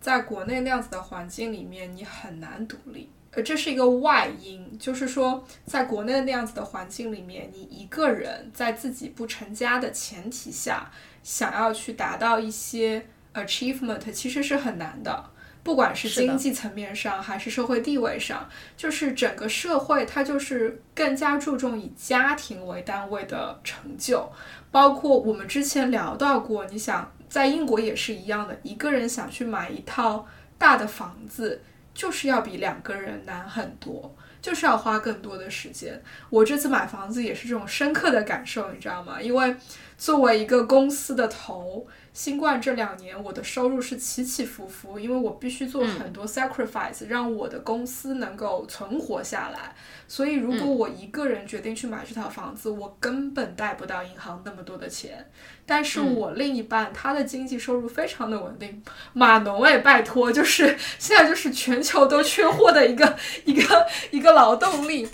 [0.00, 3.10] 在国内那样子的环境里面，你很难独立。
[3.32, 10.90] 呃，这是一个外因，就是说，在国内那样子的环境里面，你一个人在自己不成家的前提下，
[11.22, 15.30] 想要去达到一些 achievement，其实是很难的。
[15.64, 18.46] 不管是经济层面上，还是社会地位上，
[18.76, 24.30] 就是整个社会它就是更加注重以家庭为单位的成就。
[24.70, 30.26] 包括我们之前聊到过，你想在英国也是一样的，一个人想去买一套
[30.58, 31.62] 大的房子，
[31.94, 35.98] 就是要比两个人难很多，就是要花更多的时间。
[36.28, 39.18] 我这次买房子也是这种深刻的感受，你知道吗？
[39.18, 39.56] 因为
[39.96, 41.86] 作为一个公司的头。
[42.14, 49.74] 新冠这两年，我的收入是起起伏伏，因为我必须做很多 sacrifice，让我的公司能够存活下来。
[50.06, 55.28] 所以，如果我一个人决定去买这套房子，我根本贷不到银行那么多的钱。
[55.66, 58.80] 但是我另一半他的经济收入非常的稳定，
[59.12, 65.08] 码农哎，拜托，就是现在就是全球都缺货的一个一个一个劳动力，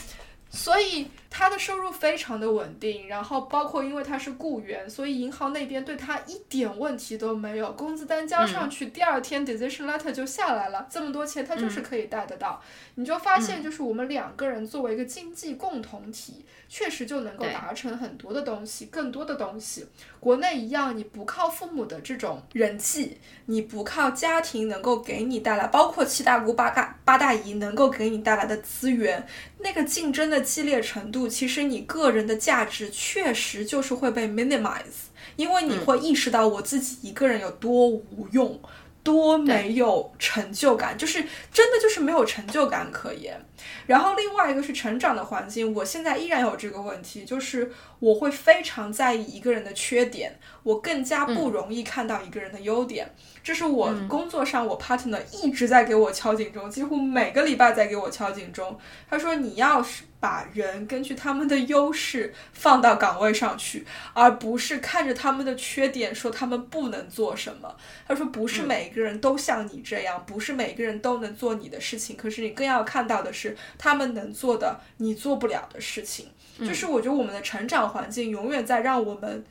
[0.51, 1.09] 所以。
[1.31, 7.70] 他的收入非常的稳定，然后包括因为他是雇员，所以银行那边对他一点问题都没有。
[7.72, 12.61] 工资单交上去，第二天 decision letter 就下来了，这么多钱他就是可以贷得到。
[12.97, 19.87] 你就发现，就是我们两个人作为一个经济共同体，确实就能够达成很多的东西，更多的东西。
[20.18, 29.24] 国内一样，你不靠父母的这种人气，你不靠家庭能够给你带来，包括七大姑八大八大姨能够给你带来的资源，
[29.62, 31.28] 那个竞争的激烈程度。
[31.28, 38.61] 其实你个人的价值确实就是会被 minimize，因为你会意识到我自己一个人有多无用，
[39.02, 43.40] 多没有成就感，就是真的就是没有成就感可言。
[43.86, 53.14] 然后另外一个是成长的环境，我现在依然有这个问题，就是我会非常在意一个人的缺点，我更加不容易看到一个人的优点。
[53.43, 58.78] 这是我工作上我 partner 一直在给我敲警钟，几乎每个礼拜在给我敲警钟。
[59.09, 67.74] 他说你要是把人根据他们的优势放到岗位上去，而不是看着他们的缺点说他们不能做什么。
[68.07, 76.28] 他说不是每个人都像你这样，不是每个人都能做你的事情，可是你更要看到的是他们能做的你做不了的事情。
[76.59, 79.43] 就是我觉得我们的成长环境永远在让我们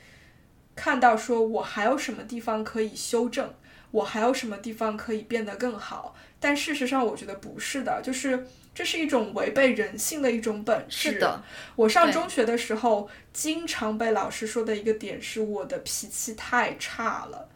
[0.76, 3.52] 看到说我还有什么地方可以修正。
[3.92, 6.16] 我还有什么地方可以变得更好？
[6.40, 11.12] 但事实上，我觉得不是的，就是这是一种违背人性的一种本质。
[11.12, 11.44] 是的，
[11.76, 17.50] 我上中学的时候，经常被老师说的一个点是我的脾气太差了，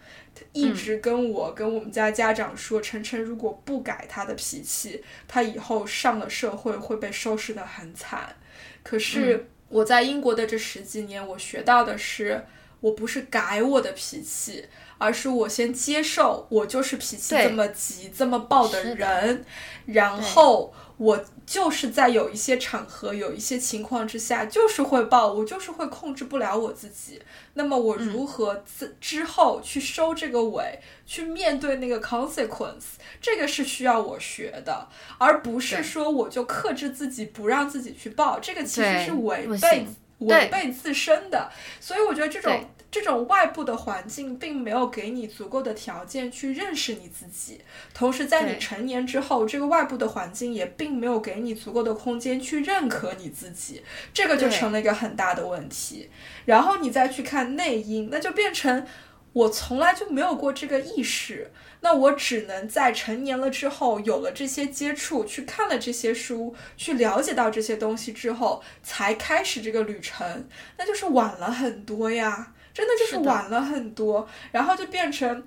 [0.52, 8.36] 一直跟我跟我们家家长说，晨晨如果不改他的脾气，他以后上了社会会被收拾的很惨。
[8.84, 12.44] 可是我在英国的这十几年，我学到的是，
[12.82, 14.66] 我不是改我的脾气。
[15.04, 19.44] 而是我先接受，我就是脾气这么急、这么暴的人，
[19.86, 27.22] 然后我就是在有一些场合、有一些情况之下，就是会爆，我就是会控制不了我自己。
[27.56, 34.88] 那么我如何之之后去收这个尾，去面对那个 consequence，这个是需要我学的，
[35.18, 39.86] 而不是说我就克制自己不让自己去爆，这个其实是违背
[40.20, 41.52] 违背自身的。
[41.82, 42.70] 所以我觉得这种。
[42.94, 47.60] 这种外部的环境并没有给你足够的条件去认识你自己，
[47.92, 53.82] 同时在你成年之后，这个外部的环境也并没有给你足够的空间去认可你自己，
[54.14, 56.12] 这个就成了一个很大的问题。
[56.46, 58.86] 然后你再去看内因，那就变成
[59.34, 72.53] 我从来就没有过这个意识，那我只能在成年了之后有了这些接触，去看了这些书，去了解到这些东西之后，才开始这个旅程，那就是晚了很多呀。
[72.74, 75.44] 真的就是晚了很多，然后就变成，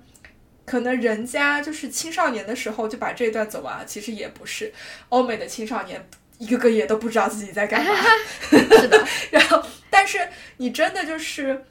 [0.65, 4.73] 可能人家就是青少年的时候就把这段走完了，其实也不是，
[5.09, 6.07] 欧美的青少年
[6.37, 7.93] 一个个也都不知道自己在干嘛，
[8.49, 9.07] 是的。
[9.31, 11.65] 然后，但是你真的就是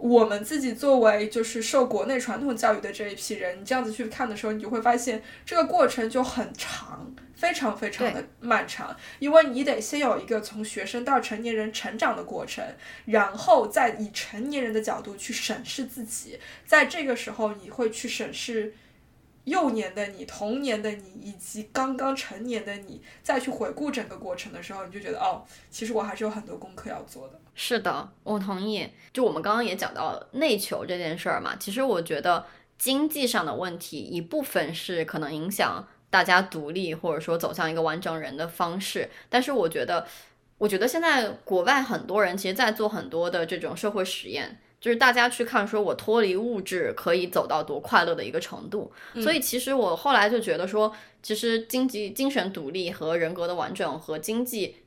[0.00, 7.14] 我们自己作为就是受国内传统教育的这一批人，你这样子去看的时候，你就会发现这个过程就很长。
[7.40, 12.62] 非常非常的漫长，因为你得先有一个从学生到成年人成长的过程，
[13.06, 18.74] 然后再以成年人的角度去审视自己，在这个时候你会去审视
[19.44, 27.39] 幼年的你、童年的你以及刚刚成年的你，再去回顾整个过程的时候，你就觉得哦，其实我还是有很多功课要做的。
[27.62, 28.88] 是的，我同意。
[29.12, 32.46] 就我们刚刚也讲到内求这件事儿嘛，其实我觉得
[32.78, 35.86] 经济上的问题一部分是可能影响。
[36.08, 40.04] 大家独立，或者说走向一个完整人的方式，但是我觉得，
[40.58, 48.90] 我觉得现在国外很多人其实在做很多的这种社会实验，就是大家去看，说我脱离物质可以走到多快乐的一个程度。
[49.22, 50.92] 所以其实我后来就觉得说，
[51.22, 54.78] 其实经济、精神独立和人格的完整和经济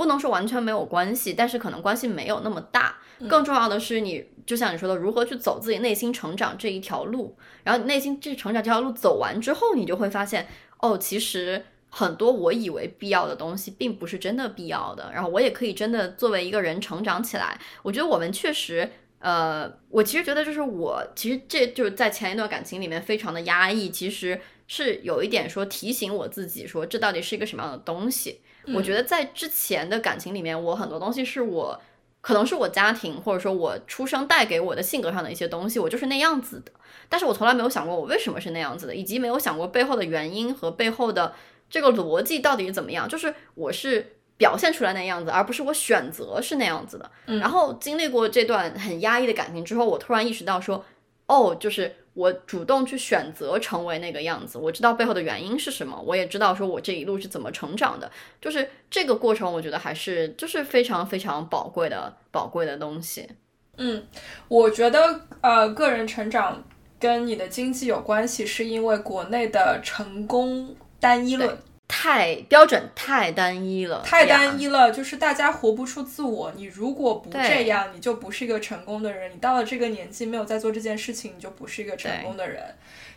[0.00, 2.96] 不能说完全没有关系，但是可能关系没有那么大。
[3.28, 10.46] 更重要的是，你就像你说的，如何去走自己内心成长这一条路，然后内心这成长这条路走完之后，你就会发现。
[10.78, 15.10] 哦，其实很多我以为必要的东西，并不是真的必要的。
[15.12, 17.60] 然后我也可以真的作为一个人成长起来。
[17.82, 28.40] 我觉得我们确实，呃，我其实觉得就是我，其实这就是在前一段感情里面非常的压抑，其实是有一点说提醒我自己说，这到底是一个什么样的东西。
[28.74, 31.80] 我觉得在之前的感情里面，我很多东西是我。
[32.22, 36.70] 可能是我家庭或者说我出生带给我的性格上的一些东西，我就是那样子的。
[37.08, 41.34] 但是我从来没有想过我为什么是那样子的，以及没有想过背后的原因和背后的
[41.70, 43.08] 这个逻辑到底是怎么样。
[43.08, 47.10] 就是我是表现出来那样子，而不是我选择是那样子的。
[47.24, 50.84] 然后经历过这段很压抑的感情之后，我突然意识到说，
[51.30, 51.94] 哦，就是。
[52.12, 58.10] 我主动去选择成为那个样子，我知道背后的原因是什么，我也知道说我这一路是怎么成长的，
[58.40, 63.28] 就是这个过程，我觉得还是就是非常非常宝贵的宝贵的东西。
[63.76, 64.04] 嗯，
[64.48, 66.62] 我觉得呃，个人成长
[66.98, 71.56] 跟你的经济有关系，是因为国内的成功单一论。
[71.92, 76.52] 太标准太单一了，太单一了，就是大家活不出自我。
[76.54, 79.32] 你如果不这样，你就不是一个成功的人。
[79.32, 82.62] 你到了这个年纪没有在做这件事情，你就不是一个成功的人。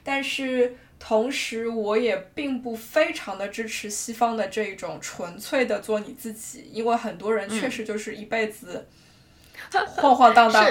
[0.04, 8.88] 但是同时，我也并不非常的支持西方的这种纯粹的做你自己，因为很多人确实就是一辈子
[9.86, 10.66] 晃晃荡荡，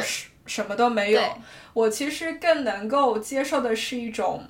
[0.44, 1.22] 什么都没有。
[1.72, 4.42] 我其实更能够接受的是一种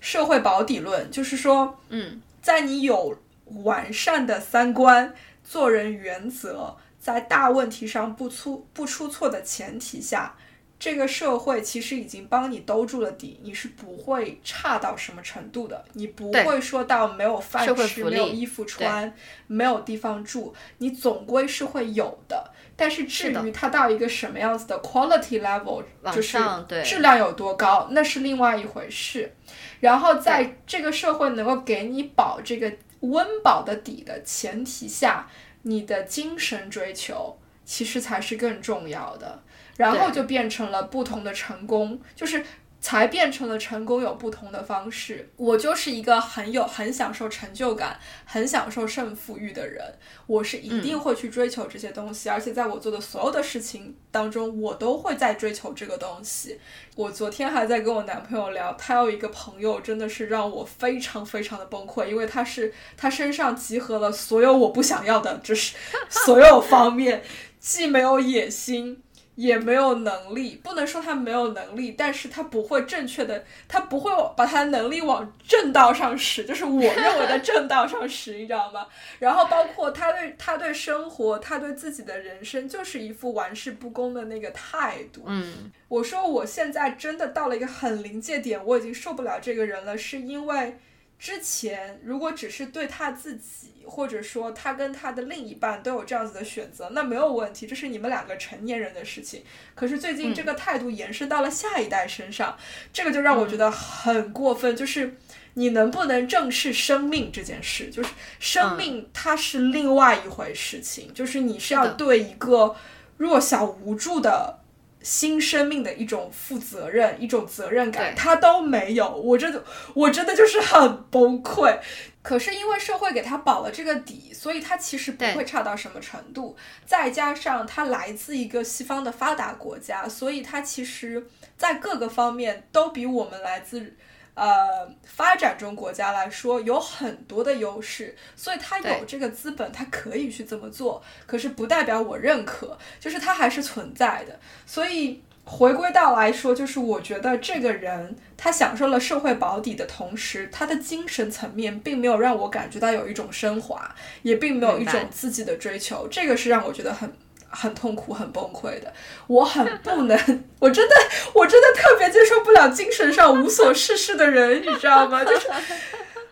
[0.00, 2.22] 社会保底论，就是说，嗯。
[2.40, 3.18] 在你有
[3.64, 5.14] 完善的三观、
[5.44, 10.36] 做人原则，在大问题上不出不出错的前提下，
[10.78, 15.84] 这个社会其实已经帮你兜住了底，你是不会差到什么程度的。
[15.92, 19.12] 你不会说到没有饭吃、没有衣服穿、
[19.46, 22.50] 没有地方住，你总归是会有的。
[22.76, 25.84] 但是至于它到一个什么样子的 quality level，
[26.14, 26.38] 就是
[26.82, 29.34] 质量有多高，那是另外一回事。
[29.80, 35.28] 然后在这个社会能够给你保这个温饱的底的前提下，
[35.62, 39.42] 你的精神追求其实才是更重要的。
[39.76, 42.44] 然后就变成了不同的成功，就是。
[42.80, 45.30] 才变成了成功有不同的方式。
[45.36, 49.84] 我就是一个很有很享受成就感、很享受胜负欲的人。
[50.26, 56.58] 我是一定会去追求这些东西，而且在我做的所有的事情当中，我都会在追求这个东西。
[56.96, 65.74] 我昨天还在跟我男朋友聊，他有一个朋友，真的是让我非常非常的崩溃，因为他是他身上集合了所有我不想要的，就是
[66.08, 67.22] 所有方面，
[67.58, 69.02] 既没有野心。
[69.40, 78.86] 也没有能力，不能说他没有能力，但是他不会正确的，他不会把他的能力往正道上使，就是我认为的正道上使，你知道吗？
[79.18, 85.22] 然后包括他对他对生活，他对自己的人生，就是一副玩世不恭的那个态度。
[85.24, 90.76] 嗯，我说我现在真的到了一个很临界点，我已经受不了这个人了，是因为
[91.20, 93.68] 之前如果只是对他自己。
[93.86, 99.42] 或者说他跟他的另一半都有这样子的选择，那没有问题，这是你们两个成年人的事情。
[99.74, 102.56] 可是最近这个态度延伸到了下一代身上，
[102.92, 104.76] 这个就让我觉得很过分。
[104.76, 105.16] 就是
[105.54, 107.90] 你能不能正视生命这件事？
[107.90, 112.76] 就是生命它是另外一回事情，就是你是要对一个
[113.16, 114.59] 弱小无助的
[115.02, 119.08] 新生命的一种负责任、一种责任感，他都没有。
[119.10, 119.64] 我真的，
[119.94, 121.78] 我真的就是很崩溃。
[122.22, 126.54] 可是因为社会给他保了这个底，所以他其实不会差到什么程度。
[126.84, 133.96] 再加上他来自一个西方的发达国家，所以他其实在各个方面都比我们来自
[134.34, 138.16] 呃发展中国家来说有很多的优势。
[138.36, 141.02] 所以他有这个资本，他可以去这么做。
[141.26, 144.38] 可是不代表我认可，就是他还是存在的。
[144.66, 145.22] 所以。
[145.42, 153.92] 回归到来说，就是我觉得这个人他享受了社会保底的同时，他的精神层面并没有让我感觉到有一种升华，
[154.22, 157.12] 也并没有一种自己的追求，这个是让我觉得很
[157.50, 158.92] 很痛苦、很崩溃的。
[159.26, 160.16] 我很不能，
[160.58, 160.94] 我真的
[161.34, 165.22] 我真的特别接受不了精神上无所事事的人，你知道吗？
[165.26, 165.48] 就是，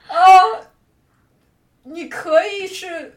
[0.08, 0.64] 哦，
[1.84, 3.14] 你可以是。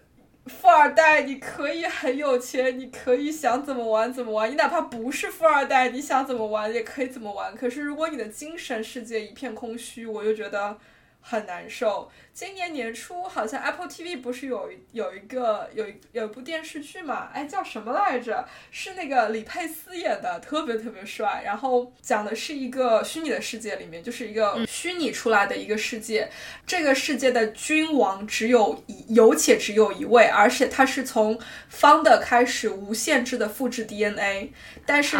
[0.48, 4.50] 富二代，你可以很有钱，你可以想怎么玩怎么玩。
[4.50, 7.56] 你哪怕不是富二代，你想怎么玩也可以怎么玩。
[7.56, 10.76] 可是如果你的精神世界一片空虚，我就觉得。
[11.22, 12.10] 很难受。
[12.34, 17.30] 今年年初好像 Apple TV 不是有有一个有有一部电视剧嘛？
[17.34, 18.48] 哎，叫什么来着？
[18.72, 21.44] 是那个李佩斯演的，特别特别帅。
[21.46, 26.32] 然后讲的是一个虚拟的世界里面，就是一个虚拟出来的一个世界。
[26.66, 31.38] 这个世界的君王只有一有且只有一位，而且他是从
[31.68, 34.54] 方的开始无限制的复制 DNA。
[34.86, 35.18] 但是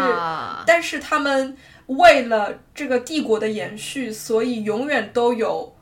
[0.66, 1.56] 但是他们
[1.86, 5.76] 为了这个帝国的延续，所以永远都有。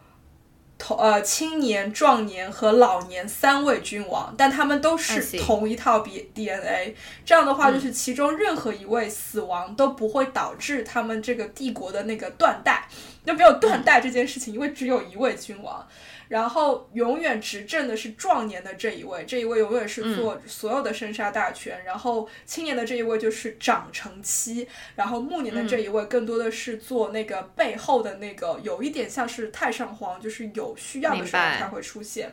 [0.80, 6.96] 同呃青年、壮年和老年三位君王，但他们都是同一套 B DNA。
[7.24, 12.88] 这样的话，就是其中任何一位死亡都不会导致他们这个帝国的那个断代，
[13.24, 15.86] 就没有断代这件事情，因为只有一位君王。
[16.30, 21.82] 然后永远执政的是壮年的这一位，这一位永远是做所有的生杀大权。
[21.84, 32.32] 然后青年的这一位就是长成期，然后暮年的这一位更多的是做那个背后的那个，有一点像是太上皇，就是有需要的时候才会出现。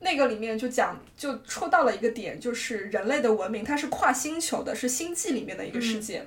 [0.00, 6.26] 那个里面就讲，就戳到了一个点，就是人类的文明它是跨星球的，是星际里面的一个世界。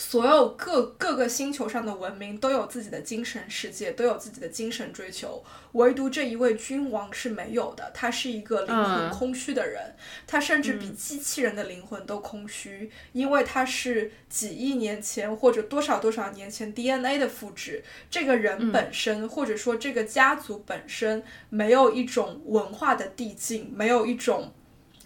[0.00, 7.90] 所有各各个星球上的文明都有自己的精神世界，都有自己的精神追求，唯独这一位君王是没有的。
[7.92, 9.94] 他是一个灵魂空虚的人，
[10.26, 17.84] 他甚至比机器人的灵魂都空虚，因为他是几亿年前或者多少多少年前 DNA 的复制。
[18.10, 24.54] 这个人本身，或者说这个家族本身，没有一种文化的递进，没有一种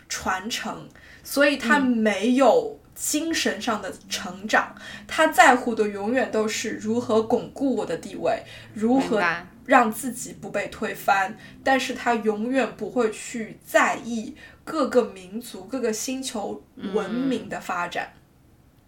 [0.08, 0.88] 传承，
[1.24, 2.78] 所以他没有。
[2.94, 4.74] 精神上的成长，
[5.06, 8.42] 他在乎的永远都是如何巩固我的地位，
[8.72, 9.22] 如何
[9.66, 11.36] 让自己不被推翻。
[11.62, 16.62] 但是他永远不会去在意各个民族、各个星球
[16.92, 18.12] 文明的发展。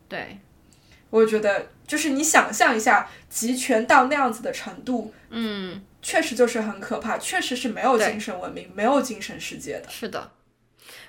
[0.09, 0.39] 对，
[1.11, 9.91] 我觉得就是你想象一下，集权到那样子的程度，嗯，确实就是很可怕，确实是没有精神文明、没有精神世界的。
[9.91, 10.31] 是的。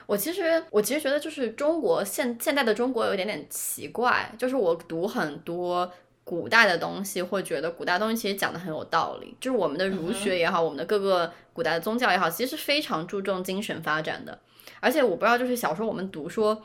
[0.08, 5.92] 我其实，我其实觉得就是中国现现在的中国有点点奇怪，就是我读很多
[6.24, 9.36] 古代的东西，会觉得古代东西其实讲的很有道理。
[9.42, 14.40] 就是我们的儒学也好，我们的各个古代的宗教也好，其实是非常注重精神发展的。
[14.80, 16.64] 而且我不知道，就是小时候我们读说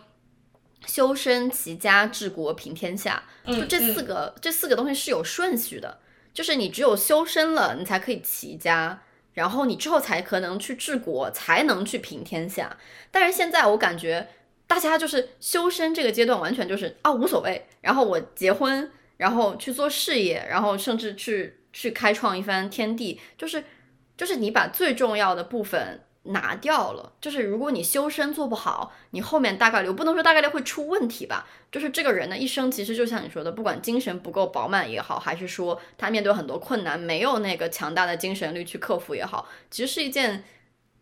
[0.86, 5.98] 修身齐家治国平天下，就这四个这四个东西是有顺序的，
[6.32, 9.02] 就是你只有修身了，你才可以齐家。
[9.34, 12.76] 然后你之后才可能去治国，才能去平天下。
[13.10, 14.28] 但是现在我感觉
[14.66, 17.66] 大家就是修身这个阶段，完全就是啊无所谓。
[17.80, 23.64] 然后我结婚，然后去做事业，然后甚至去去开创一番天地，就是
[24.16, 26.00] 就是你把最重要的部分。
[26.24, 31.46] 拿掉了，就是如果你修身做不好，你后面大概率我不能说大概率会出问题吧。
[31.70, 40.44] 就是这个人的一生，其实就像你说的，不管精神不够饱满也好，还是说他面对很多困难没有那个强大的精神力去克服也好，其实是一件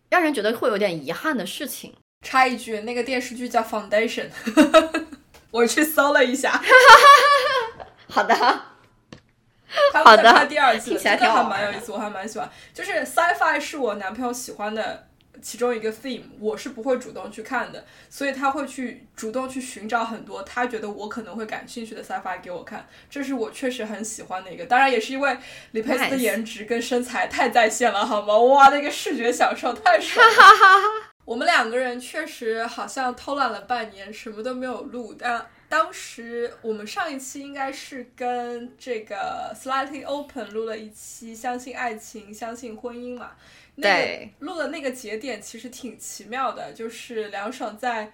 [0.09, 1.95] 让人觉得会有点遗憾的事情。
[2.25, 4.29] 插一句，那个电视剧叫《Foundation》。
[5.51, 6.63] 我去搜了一下，
[8.09, 8.35] 好的，
[9.93, 12.49] 他好的第二季了，听起来这个挺好玩的还蛮有意思，我还蛮喜欢。
[12.73, 15.09] 就是 sci-fi 是我男朋友喜欢的
[15.41, 24.67] 其中一个 theme，我是不会主动去看的，所以他会去主动去寻找很多他觉得我可能会感兴趣的 sci-fi 给我看，这是我确实很喜欢的一个。
[24.67, 25.37] 当然也是因为
[25.73, 28.37] 李佩斯的颜值跟身材太在线了，好吗？
[28.39, 30.33] 哇，那个视觉享受太爽了。
[31.25, 35.15] 我们两个人确实好像偷懒了半年，什么都没有录。
[35.17, 43.31] 但当时我们上一期应该是跟这个 Slightly Open 录了一期，相信爱情，相信婚姻嘛。
[43.77, 48.13] 那录的那个节点其实挺奇妙的，就是梁爽在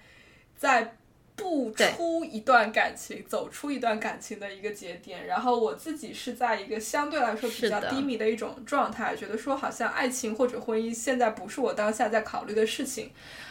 [0.54, 0.96] 在
[1.34, 5.26] 不出一段感情，走出一段感情的一个节点。
[5.26, 13.10] 然后我自己是在一个相对来说比较低迷的一种状态，觉得说好像爱情或者婚姻现在不是我当下在考虑的事情。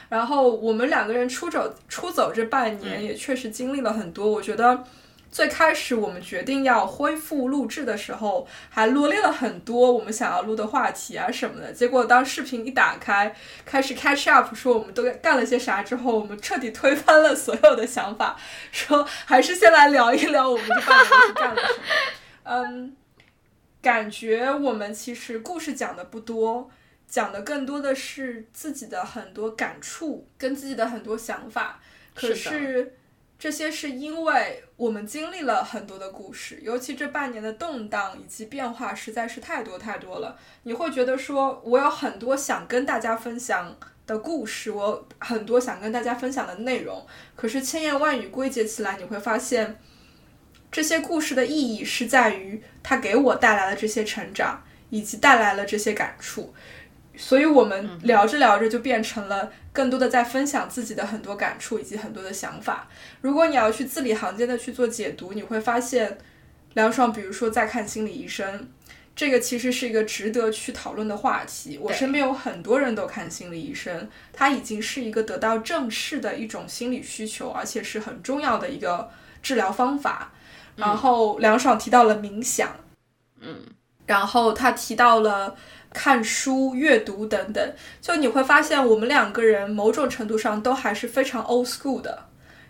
[0.10, 4.30] 然后我们两个人出走出走这半年，也确实经历了很多。
[4.30, 4.84] 我觉得
[5.32, 11.74] 最开始我们决定要恢复录制的时候，还罗列了很多我们想要录的话题啊什么的。
[11.74, 18.38] 结果当视频一打开，开始 catch up，说我们都干了些啥之后，我们彻底推翻了所有的想法，
[18.72, 21.80] 说还是先来聊一聊我们这半年是干了什么。
[22.44, 22.96] 嗯，
[23.82, 26.70] 感觉我们其实故事讲的不多，
[27.08, 31.80] 讲的更多的是自己的很多感触跟自己的很多想法。
[32.14, 32.94] 可是
[33.38, 40.38] 这些是因为我们经历了很多的故事，尤其这半年的动荡以及变化实在是太多太多了。
[40.64, 43.78] 你会觉得说，我有很多想跟大家分享
[44.08, 47.06] 的故事，我很多想跟大家分享的内容，
[47.36, 49.78] 可是千言万语归结起来，你会发现，
[50.72, 56.54] 这些故事的意义是在于它给我带来了这些成长，以及带来了这些感触。
[57.18, 62.88] 所以我们聊着聊着就变成了更多的在分享自己的很多感触以及很多的想法。
[63.22, 66.18] 如果你要去字里行间的去做解读，你会发现，
[66.74, 68.70] 梁爽比如说在看心理医生，
[69.16, 71.78] 这个其实是一个值得去讨论的话题。
[71.82, 79.10] 我身边有很多人都看心理医生，它已经是一个得到正视的一种心理需求，而且是很重要的一个
[79.42, 80.32] 治疗方法。
[80.76, 82.76] 然后梁爽提到了冥想，
[83.40, 83.64] 嗯，
[84.06, 85.56] 然后他提到了
[85.96, 92.26] 看书、阅读等等，就你会发现我们两个人某种程度上都还是非常 old school 的，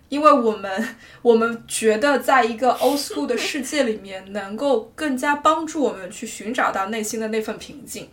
[0.10, 8.07] 因为我们我们觉得在一个 old school 的世界里面，能够更加帮助我们去寻找到内心的那份平静。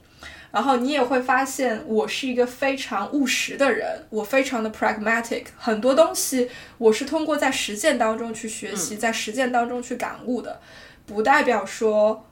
[0.51, 10.61] 然后你也会发现，我是一个非常务实的人，我非常的 pragmatic，很多东西我是通过在实践当中去学习，在实践当中去感悟的，
[11.07, 12.27] 不代表说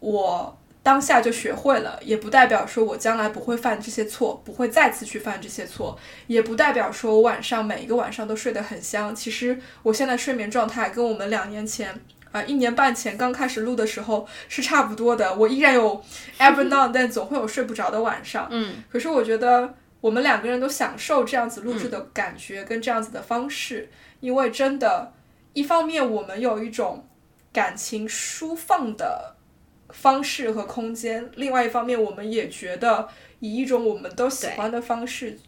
[0.00, 9.14] 我当下就学会了，也不代表说我将来不会犯这些错，不会再次去犯这些错，也不代表说我晚上每一个晚上都睡得很香。
[9.14, 12.00] 其实我现在睡眠状态跟我们两年前。
[12.32, 16.02] 啊，一年半前刚开始录的时候是差不多的，我依然有
[16.40, 18.48] every now and then 总会有睡不着的晚上。
[18.50, 23.90] 嗯，可是我觉得我们两个人都享受这样子录制的感觉跟这样子的方式，
[24.20, 25.12] 因为真的，
[25.52, 27.06] 一方面我们有一种
[27.52, 29.36] 感情舒放的
[29.92, 33.08] 方式和空间，另外一方面我们也觉得
[33.38, 35.38] 以一种我们都喜欢的方式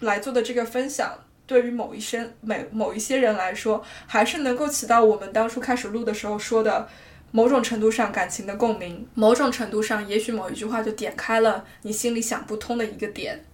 [0.00, 1.18] 来做的这个分享。
[1.46, 6.88] 对于某一些每某一些人来说，还是能够起到我们当初开始录的时候说的
[7.32, 13.44] 某种程度上感情的共鸣，某种程度上，也许某一句话就点开了你心里想不通的一个点，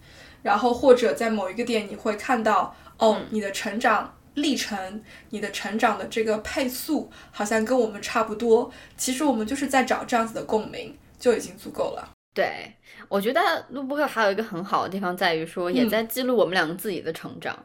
[0.43, 12.13] 然后或者在某一个点你会看到，哦，你的成长历程，你的成长的这个配速好像跟我们差不多，其实我们就是在找这样子的共鸣，就已经足够了。
[12.35, 12.71] 对，
[13.09, 17.57] 我觉得录播课还有一个很好的地方在于说，也在记录我们两个自己的成长。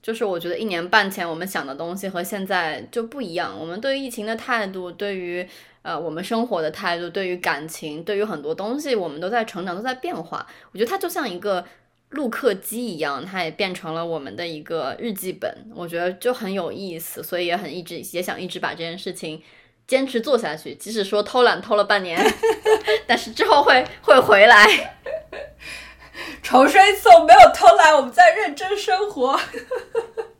[0.00, 5.46] 就是我觉得一年半前我们想的东西和现在就不一样，我们对于疫情的态度，对于
[5.82, 10.46] 呃我们生活的态度，对于感情，对于很多东西，我们都在成长，都在变化。
[10.72, 11.64] 我觉得它就像一个
[12.10, 19.42] 录课机一样，它也变成了我们的一个日记本，我觉得就很有意思，所以也很一直也想一直把这件事情
[19.86, 22.18] 坚持做下去，即使说偷懒偷了半年，
[23.06, 24.66] 但是之后会会回来。
[26.42, 29.38] 重申一次，我没有偷懒，我们在认真生活。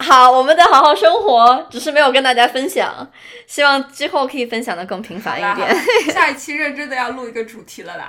[0.00, 3.08] 好，我们在好好生活，只是没有跟大家分享，
[3.46, 5.76] 希望之后可以分享的更频繁一点。
[6.12, 8.08] 下一期认真的要录一个主题了啦。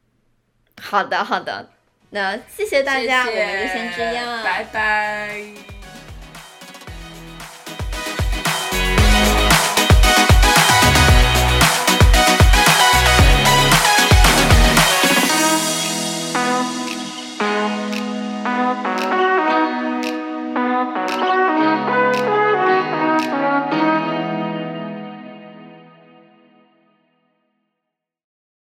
[0.82, 1.70] 好的，好的，
[2.10, 5.79] 那谢谢大家，谢谢我们就先这样，拜拜。